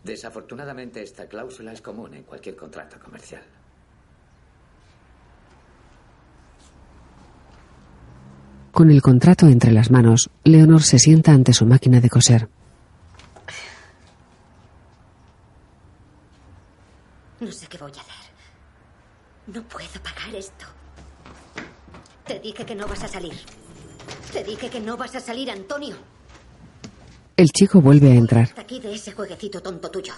[0.03, 3.43] Desafortunadamente esta cláusula es común en cualquier contrato comercial.
[8.71, 12.49] Con el contrato entre las manos, Leonor se sienta ante su máquina de coser.
[17.39, 18.31] No sé qué voy a hacer.
[19.47, 20.65] No puedo pagar esto.
[22.31, 23.33] Te dije que no vas a salir.
[24.31, 25.97] Te dije que no vas a salir, Antonio.
[27.35, 28.43] El chico vuelve a entrar.
[28.43, 30.13] Hasta aquí de ese jueguecito tonto tuyo.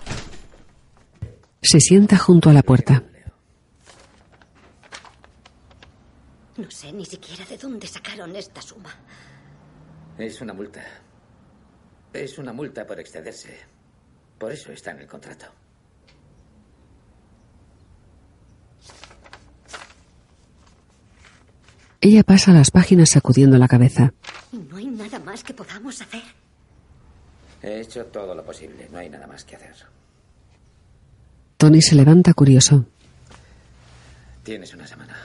[1.60, 3.02] Se sienta junto a la puerta.
[6.58, 8.96] No sé ni siquiera de dónde sacaron esta suma.
[10.16, 10.86] Es una multa.
[12.14, 13.58] Es una multa por excederse.
[14.38, 15.48] Por eso está en el contrato.
[22.06, 24.14] Ella pasa las páginas sacudiendo la cabeza.
[24.52, 26.22] No hay nada más que podamos hacer.
[27.62, 28.90] He hecho todo lo posible.
[28.92, 29.74] No hay nada más que hacer.
[31.56, 32.86] Tony se levanta curioso.
[34.44, 35.16] Tienes una semana.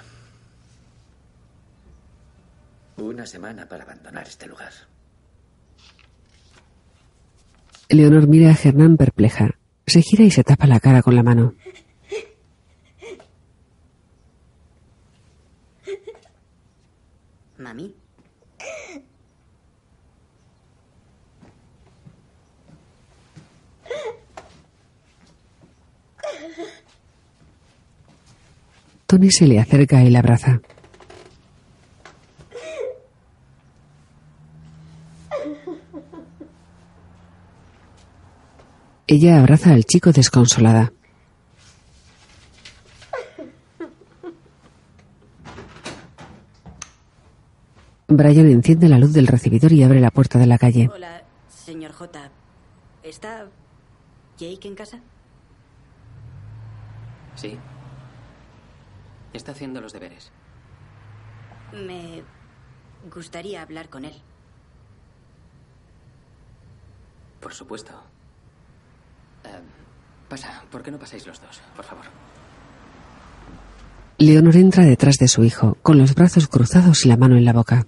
[2.97, 4.70] Una semana para abandonar este lugar.
[7.89, 9.51] Leonor mira a Hernán perpleja.
[9.85, 11.55] Se gira y se tapa la cara con la mano.
[17.59, 17.95] Mami.
[29.07, 30.61] Tony se le acerca y la abraza.
[39.07, 40.93] Ella abraza al chico desconsolada.
[48.11, 50.89] Brian enciende la luz del recibidor y abre la puerta de la calle.
[50.91, 52.31] Hola, señor J.
[53.03, 53.47] ¿Está
[54.39, 55.01] Jake en casa?
[57.37, 57.59] Sí.
[59.35, 60.33] Está haciendo los deberes.
[61.73, 62.23] Me
[63.15, 64.15] gustaría hablar con él.
[67.41, 67.93] Por supuesto.
[69.45, 69.49] Eh,
[70.31, 72.07] pasa, ¿por qué no pasáis los dos, por favor?
[74.17, 77.53] Leonor entra detrás de su hijo, con los brazos cruzados y la mano en la
[77.53, 77.87] boca.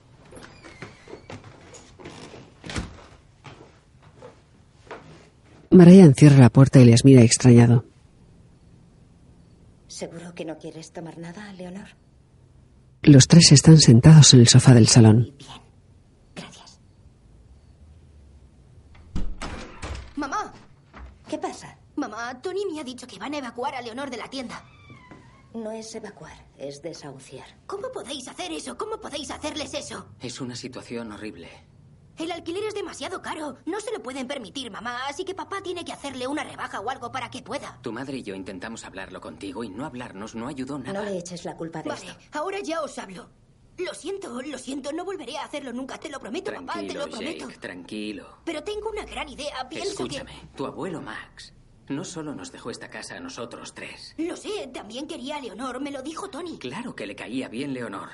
[5.71, 7.85] Brian cierra la puerta y les mira extrañado.
[9.87, 11.89] ¿Seguro que no quieres tomar nada, Leonor?
[13.03, 15.33] Los tres están sentados en el sofá del salón.
[20.17, 20.53] Mamá,
[21.29, 21.77] ¿Qué pasa?
[21.97, 24.63] mamá, Tony me ha dicho que van a evacuar a Leonor de la tienda.
[25.55, 27.47] No es evacuar, es desahuciar.
[27.67, 28.77] ¿Cómo podéis hacer eso?
[28.77, 30.07] ¿Cómo podéis hacerles eso?
[30.21, 31.49] Es una situación horrible.
[32.21, 33.57] El alquiler es demasiado caro.
[33.65, 35.07] No se lo pueden permitir, mamá.
[35.09, 37.79] Así que papá tiene que hacerle una rebaja o algo para que pueda.
[37.81, 40.93] Tu madre y yo intentamos hablarlo contigo y no hablarnos no ayudó nada.
[41.01, 42.39] No le eches la culpa de Vale, esto.
[42.39, 43.31] ahora ya os hablo.
[43.79, 44.93] Lo siento, lo siento.
[44.93, 45.97] No volveré a hacerlo nunca.
[45.97, 46.75] Te lo prometo, papá.
[46.75, 47.47] Te Tranquilo, lo prometo.
[47.49, 48.27] Jake, tranquilo.
[48.45, 49.67] Pero tengo una gran idea.
[49.71, 51.55] Pienso Escúchame, tu abuelo Max
[51.91, 54.15] no solo nos dejó esta casa a nosotros tres.
[54.17, 54.69] Lo sé.
[54.73, 55.81] También quería a Leonor.
[55.81, 56.57] Me lo dijo Tony.
[56.59, 58.09] Claro que le caía bien Leonor,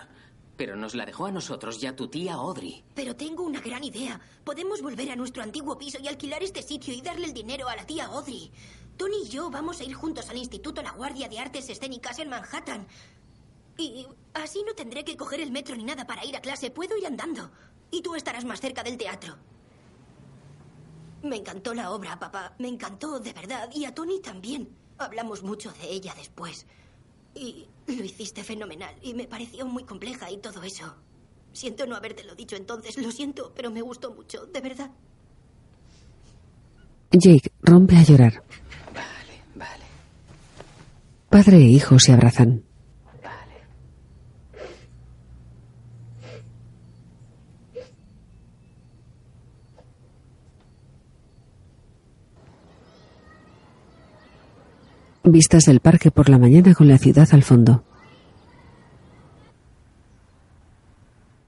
[0.56, 2.84] pero nos la dejó a nosotros y a tu tía Audrey.
[2.94, 4.20] Pero tengo una gran idea.
[4.44, 7.76] Podemos volver a nuestro antiguo piso y alquilar este sitio y darle el dinero a
[7.76, 8.50] la tía Audrey.
[8.96, 12.30] Tony y yo vamos a ir juntos al Instituto La Guardia de Artes Escénicas en
[12.30, 12.86] Manhattan.
[13.76, 16.70] Y así no tendré que coger el metro ni nada para ir a clase.
[16.70, 17.50] Puedo ir andando.
[17.90, 19.36] Y tú estarás más cerca del teatro.
[21.22, 22.54] Me encantó la obra, papá.
[22.58, 23.68] Me encantó, de verdad.
[23.74, 24.74] Y a Tony también.
[24.96, 26.66] Hablamos mucho de ella después.
[27.36, 28.94] Y lo hiciste fenomenal.
[29.02, 30.94] Y me pareció muy compleja y todo eso.
[31.52, 32.96] Siento no habértelo dicho entonces.
[32.98, 34.90] Lo siento, pero me gustó mucho, de verdad.
[37.12, 38.42] Jake rompe a llorar.
[38.92, 39.84] Vale, vale.
[41.30, 42.65] Padre e hijo se abrazan.
[55.28, 57.82] Vistas del parque por la mañana con la ciudad al fondo.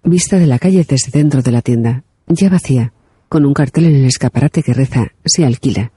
[0.03, 2.93] Vista de la calle desde dentro de la tienda, ya vacía,
[3.29, 5.93] con un cartel en el escaparate que reza Se alquila.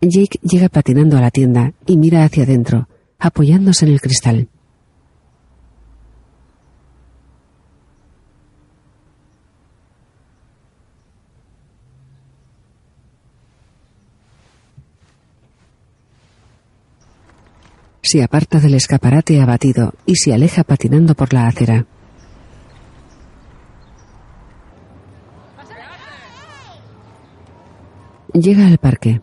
[0.00, 4.48] Jake llega patinando a la tienda y mira hacia adentro, apoyándose en el cristal.
[18.12, 21.86] Se aparta del escaparate abatido y se aleja patinando por la acera.
[28.32, 29.20] Llega al parque.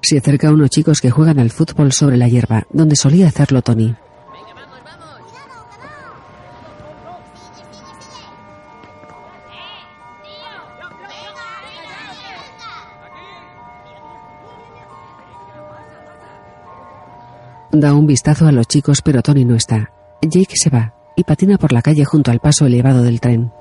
[0.00, 3.60] Se acerca a unos chicos que juegan al fútbol sobre la hierba, donde solía hacerlo
[3.60, 3.94] Tony.
[17.72, 19.92] Da un vistazo a los chicos, pero Tony no está.
[20.22, 23.52] Jake se va y patina por la calle junto al paso elevado del tren.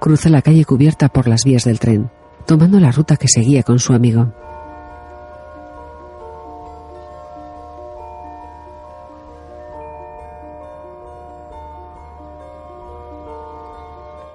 [0.00, 2.10] Cruza la calle cubierta por las vías del tren,
[2.46, 4.32] tomando la ruta que seguía con su amigo.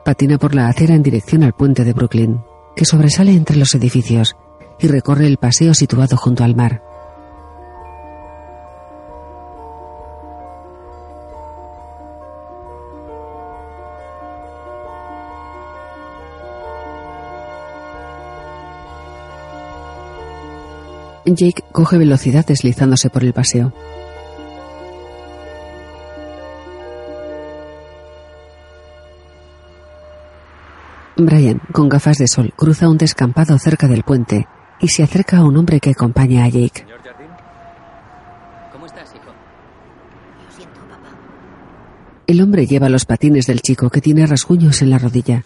[0.03, 2.43] Patina por la acera en dirección al puente de Brooklyn,
[2.75, 4.35] que sobresale entre los edificios,
[4.79, 6.83] y recorre el paseo situado junto al mar.
[21.25, 23.71] Jake coge velocidad deslizándose por el paseo.
[31.25, 34.47] Brian, con gafas de sol, cruza un descampado cerca del puente
[34.79, 36.81] y se acerca a un hombre que acompaña a Jake.
[36.81, 37.27] Señor Jardín.
[38.71, 39.31] ¿Cómo estás, hijo?
[40.45, 41.09] Lo siento, papá.
[42.27, 45.43] El hombre lleva los patines del chico que tiene rasguños en la rodilla.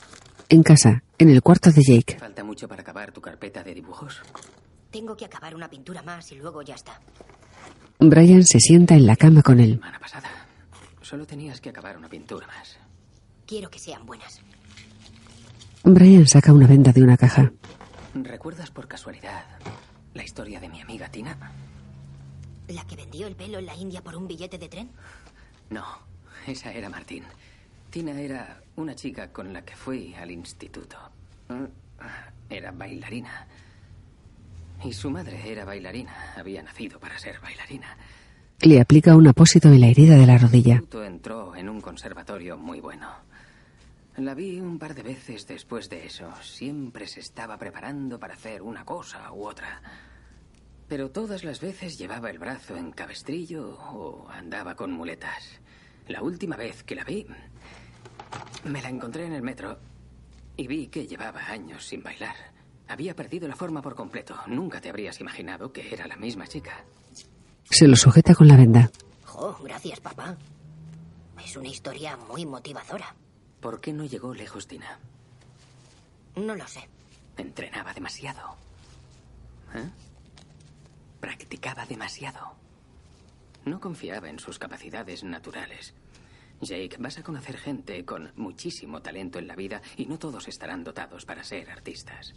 [0.49, 2.17] En casa, en el cuarto de Jake.
[2.19, 4.21] ¿Falta mucho para acabar tu carpeta de dibujos?
[4.91, 6.99] Tengo que acabar una pintura más y luego ya está.
[7.99, 9.73] Brian se sienta en la cama con él.
[9.73, 10.29] Semana pasada.
[11.01, 12.77] Solo tenías que acabar una pintura más.
[13.45, 14.41] Quiero que sean buenas.
[15.93, 17.51] Brian saca una venda de una caja.
[18.13, 19.43] ¿Recuerdas por casualidad
[20.13, 21.37] la historia de mi amiga Tina?
[22.67, 24.89] ¿La que vendió el pelo en la India por un billete de tren?
[25.69, 25.85] No,
[26.45, 27.23] esa era Martín.
[27.89, 30.97] Tina era una chica con la que fui al instituto.
[32.49, 33.47] Era bailarina.
[34.83, 36.33] Y su madre era bailarina.
[36.35, 37.95] Había nacido para ser bailarina.
[38.59, 40.81] Le aplica un apósito en la herida de la rodilla.
[41.05, 43.07] Entró en un conservatorio muy bueno.
[44.17, 46.33] La vi un par de veces después de eso.
[46.41, 49.79] Siempre se estaba preparando para hacer una cosa u otra.
[50.87, 55.61] Pero todas las veces llevaba el brazo en cabestrillo o andaba con muletas.
[56.07, 57.27] La última vez que la vi,
[58.63, 59.77] me la encontré en el metro
[60.55, 62.35] y vi que llevaba años sin bailar.
[62.87, 64.35] Había perdido la forma por completo.
[64.47, 66.83] Nunca te habrías imaginado que era la misma chica.
[67.69, 68.89] Se lo sujeta con la venda.
[69.35, 70.35] Oh, gracias, papá.
[71.45, 73.13] Es una historia muy motivadora.
[73.61, 74.99] ¿Por qué no llegó lejos Tina?
[76.35, 76.87] No lo sé.
[77.37, 78.55] Entrenaba demasiado.
[79.73, 79.89] ¿Eh?
[81.19, 82.53] Practicaba demasiado.
[83.65, 85.93] No confiaba en sus capacidades naturales.
[86.61, 90.83] Jake, vas a conocer gente con muchísimo talento en la vida y no todos estarán
[90.83, 92.33] dotados para ser artistas.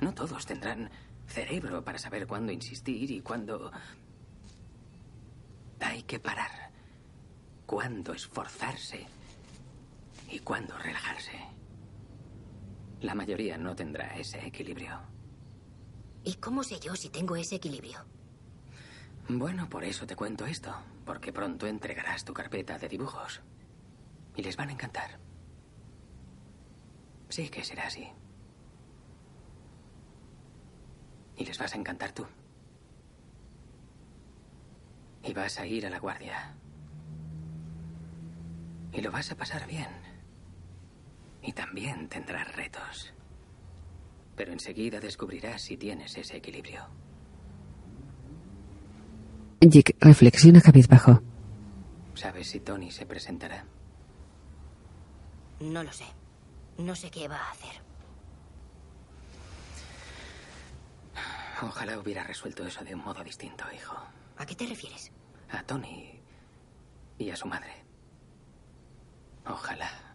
[0.00, 0.90] No todos tendrán
[1.26, 3.70] cerebro para saber cuándo insistir y cuándo
[5.80, 6.70] hay que parar,
[7.66, 9.06] cuándo esforzarse
[10.30, 11.38] y cuándo relajarse.
[13.00, 15.00] La mayoría no tendrá ese equilibrio.
[16.22, 18.04] ¿Y cómo sé yo si tengo ese equilibrio?
[19.28, 20.74] Bueno, por eso te cuento esto,
[21.04, 23.40] porque pronto entregarás tu carpeta de dibujos.
[24.36, 25.18] Y les van a encantar.
[27.28, 28.08] Sí que será así.
[31.36, 32.26] Y les vas a encantar tú.
[35.24, 36.54] Y vas a ir a la guardia.
[38.92, 40.09] Y lo vas a pasar bien.
[41.42, 43.12] Y también tendrás retos.
[44.36, 46.86] Pero enseguida descubrirás si tienes ese equilibrio.
[49.60, 51.22] Jake reflexiona cabizbajo.
[52.14, 53.64] ¿Sabes si Tony se presentará?
[55.60, 56.06] No lo sé.
[56.78, 57.82] No sé qué va a hacer.
[61.62, 63.96] Ojalá hubiera resuelto eso de un modo distinto, hijo.
[64.38, 65.12] ¿A qué te refieres?
[65.50, 66.18] A Tony
[67.18, 67.84] y a su madre.
[69.46, 70.09] Ojalá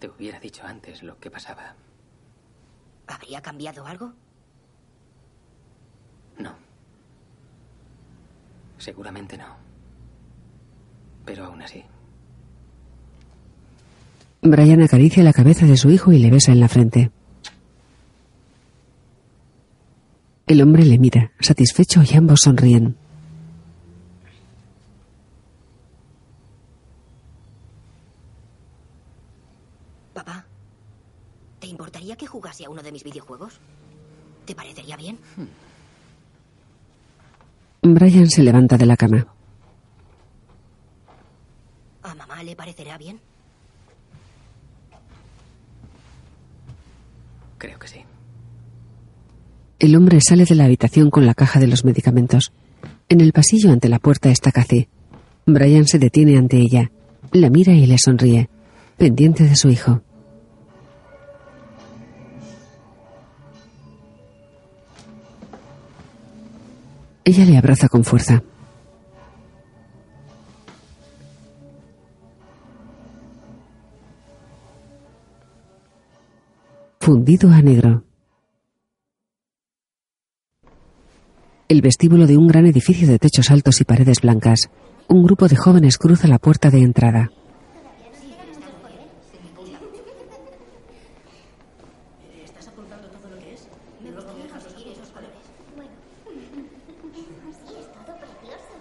[0.00, 1.74] te hubiera dicho antes lo que pasaba.
[3.06, 4.12] ¿Habría cambiado algo?
[6.38, 6.54] No.
[8.78, 9.56] Seguramente no.
[11.24, 11.84] Pero aún así.
[14.42, 17.10] Brian acaricia la cabeza de su hijo y le besa en la frente.
[20.46, 22.96] El hombre le mira, satisfecho, y ambos sonríen.
[30.14, 30.44] Papá,
[32.10, 33.60] ¿te importaría que jugase a uno de mis videojuegos?
[34.44, 35.18] ¿Te parecería bien?
[37.82, 39.26] Brian se levanta de la cama.
[42.02, 43.20] ¿A mamá le parecerá bien?
[47.58, 48.00] Creo que sí.
[49.78, 52.52] El hombre sale de la habitación con la caja de los medicamentos.
[53.08, 54.88] En el pasillo ante la puerta está Cathy.
[55.46, 56.90] Brian se detiene ante ella.
[57.32, 58.48] La mira y le sonríe,
[58.96, 60.02] pendiente de su hijo.
[67.30, 68.42] Ella le abraza con fuerza.
[76.98, 78.02] Fundido a negro.
[81.68, 84.68] El vestíbulo de un gran edificio de techos altos y paredes blancas.
[85.06, 87.30] Un grupo de jóvenes cruza la puerta de entrada.
[92.44, 93.68] ¿Estás apuntando todo lo que es?
[94.02, 95.46] Me gustaría conseguir esos colores.
[95.76, 95.90] Bueno.
[97.66, 98.74] Sí, es todo precioso.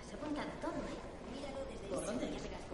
[0.00, 0.96] Has apuntado todo, ¿eh?
[1.90, 2.64] ¿Por dónde llegas?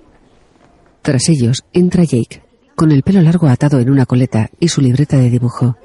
[1.05, 2.41] Tras ellos entra Jake,
[2.75, 5.77] con el pelo largo atado en una coleta y su libreta de dibujo.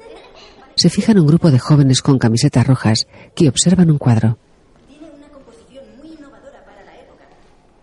[0.76, 3.06] Se fija en un grupo de jóvenes con camisetas rojas
[3.36, 4.38] que observan un cuadro.
[4.88, 7.28] Tiene una composición muy innovadora para la época.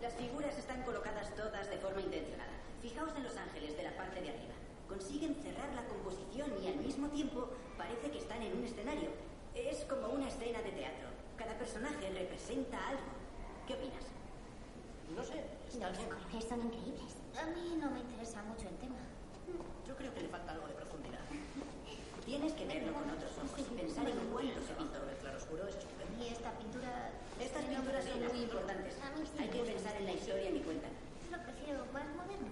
[0.02, 2.58] Las figuras están colocadas todas de forma intencionada.
[2.82, 4.56] Fijaos en los ángeles de la parte de arriba.
[4.90, 9.14] Consiguen cerrar la composición y al mismo tiempo parece que están en un escenario.
[9.54, 11.06] Es como una escena de teatro.
[11.38, 13.14] Cada personaje representa algo.
[13.70, 14.10] ¿Qué opinas?
[15.14, 15.38] No sé.
[15.78, 17.14] Los colores son increíbles.
[17.38, 18.98] A mí no me interesa piensa mucho en tema.
[19.88, 21.22] Yo creo que le falta algo de profundidad.
[22.26, 24.98] Tienes que verlo con otros ojos y pensar en cuándo se pintó.
[25.06, 26.18] El claroscuro es estupendo.
[26.18, 27.12] Y esta pintura...
[27.40, 28.94] Estas pinturas son muy importantes.
[29.06, 29.74] A mí sí Hay que me gusta.
[29.78, 30.88] pensar en la historia y cuenta.
[31.30, 32.50] Lo prefiero más moderno.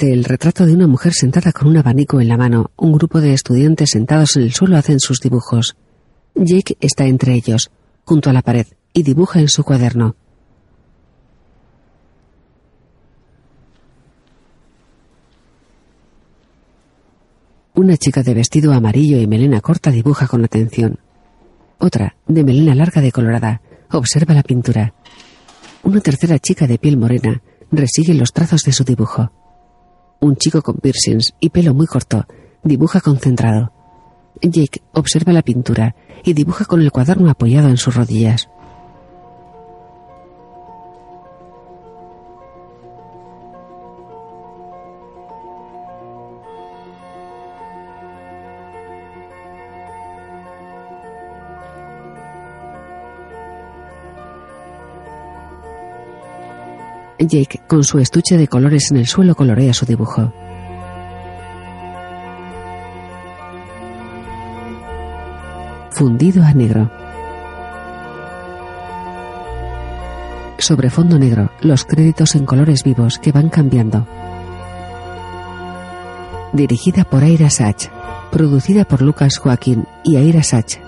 [0.00, 3.32] El retrato de una mujer sentada con un abanico en la mano, un grupo de
[3.32, 5.76] estudiantes sentados en el suelo hacen sus dibujos.
[6.36, 7.72] Jake está entre ellos,
[8.04, 10.14] junto a la pared, y dibuja en su cuaderno.
[17.74, 21.00] Una chica de vestido amarillo y melena corta dibuja con atención.
[21.78, 24.94] Otra, de melena larga de colorada, observa la pintura.
[25.82, 27.42] Una tercera chica de piel morena
[27.72, 29.32] resigue los trazos de su dibujo.
[30.20, 32.26] Un chico con piercings y pelo muy corto
[32.62, 33.72] dibuja concentrado.
[34.42, 38.48] Jake observa la pintura y dibuja con el cuaderno apoyado en sus rodillas.
[57.28, 60.32] Jake, con su estuche de colores en el suelo, colorea su dibujo.
[65.90, 66.90] Fundido a negro.
[70.58, 74.06] Sobre fondo negro, los créditos en colores vivos que van cambiando.
[76.52, 77.88] Dirigida por Aira Sach.
[78.30, 80.78] Producida por Lucas Joaquín y Aira Sach.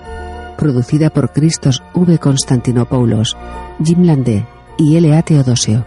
[0.57, 2.17] Producida por Christos V.
[2.19, 3.35] Constantinopoulos,
[3.83, 4.45] Jim Landé
[4.77, 5.21] y L.A.
[5.23, 5.85] Teodosio.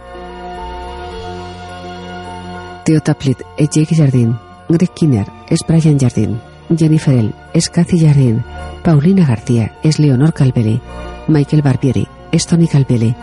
[2.85, 4.37] Theo Taplit es Jake Jardín.
[4.69, 6.39] Greg Kinner es Brian Jardín.
[6.77, 7.33] Jennifer L.
[7.51, 8.43] es Kathy Jardín.
[8.83, 10.79] Paulina García es Leonor Calvelli.
[11.27, 13.15] Michael Barbieri es Tony Calvelli.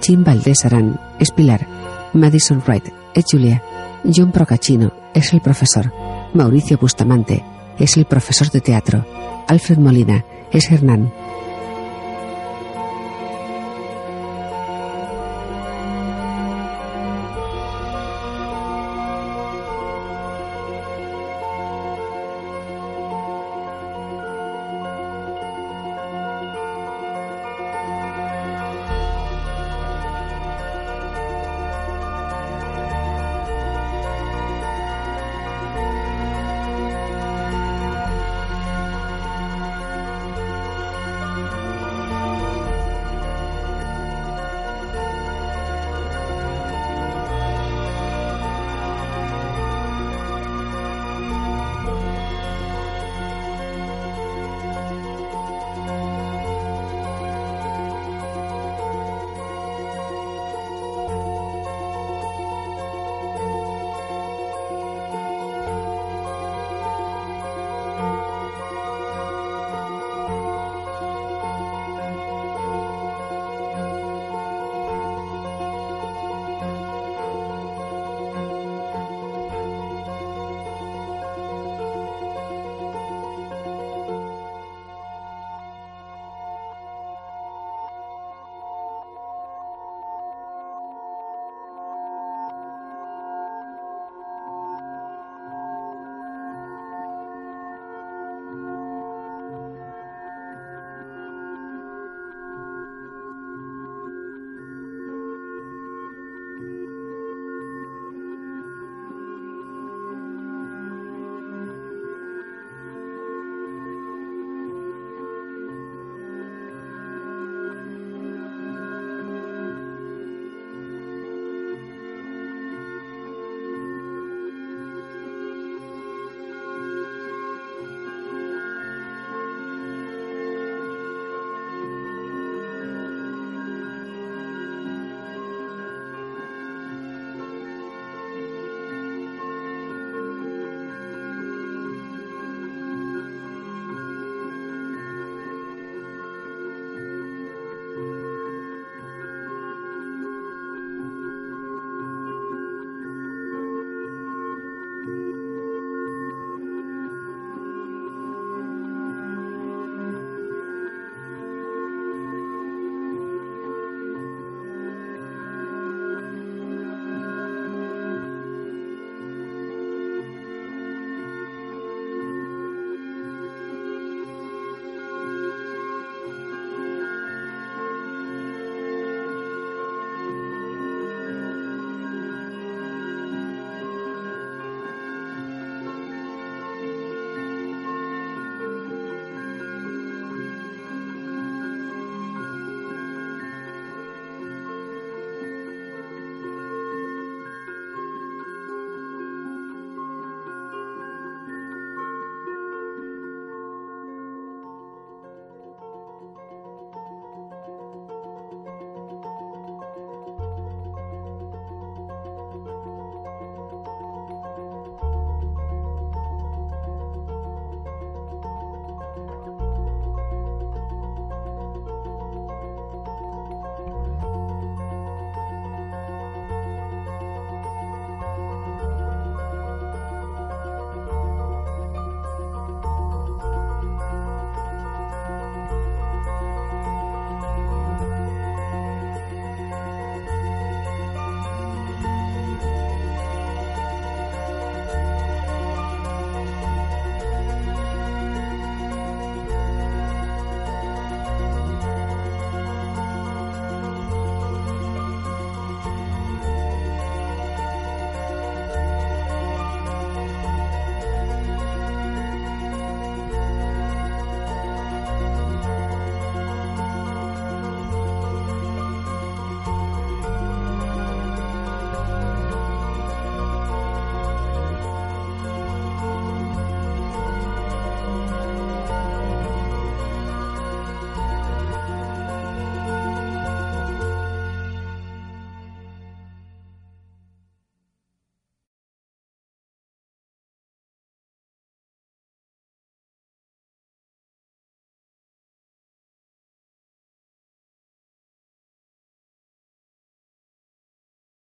[0.00, 1.66] Jim Valdés Arán es Pilar.
[2.12, 3.60] Madison Wright es Julia.
[4.04, 5.92] John Procaccino es el profesor.
[6.32, 7.44] Mauricio Bustamante
[7.76, 9.04] es el profesor de teatro.
[9.48, 11.12] Alfred Molina es Hernán.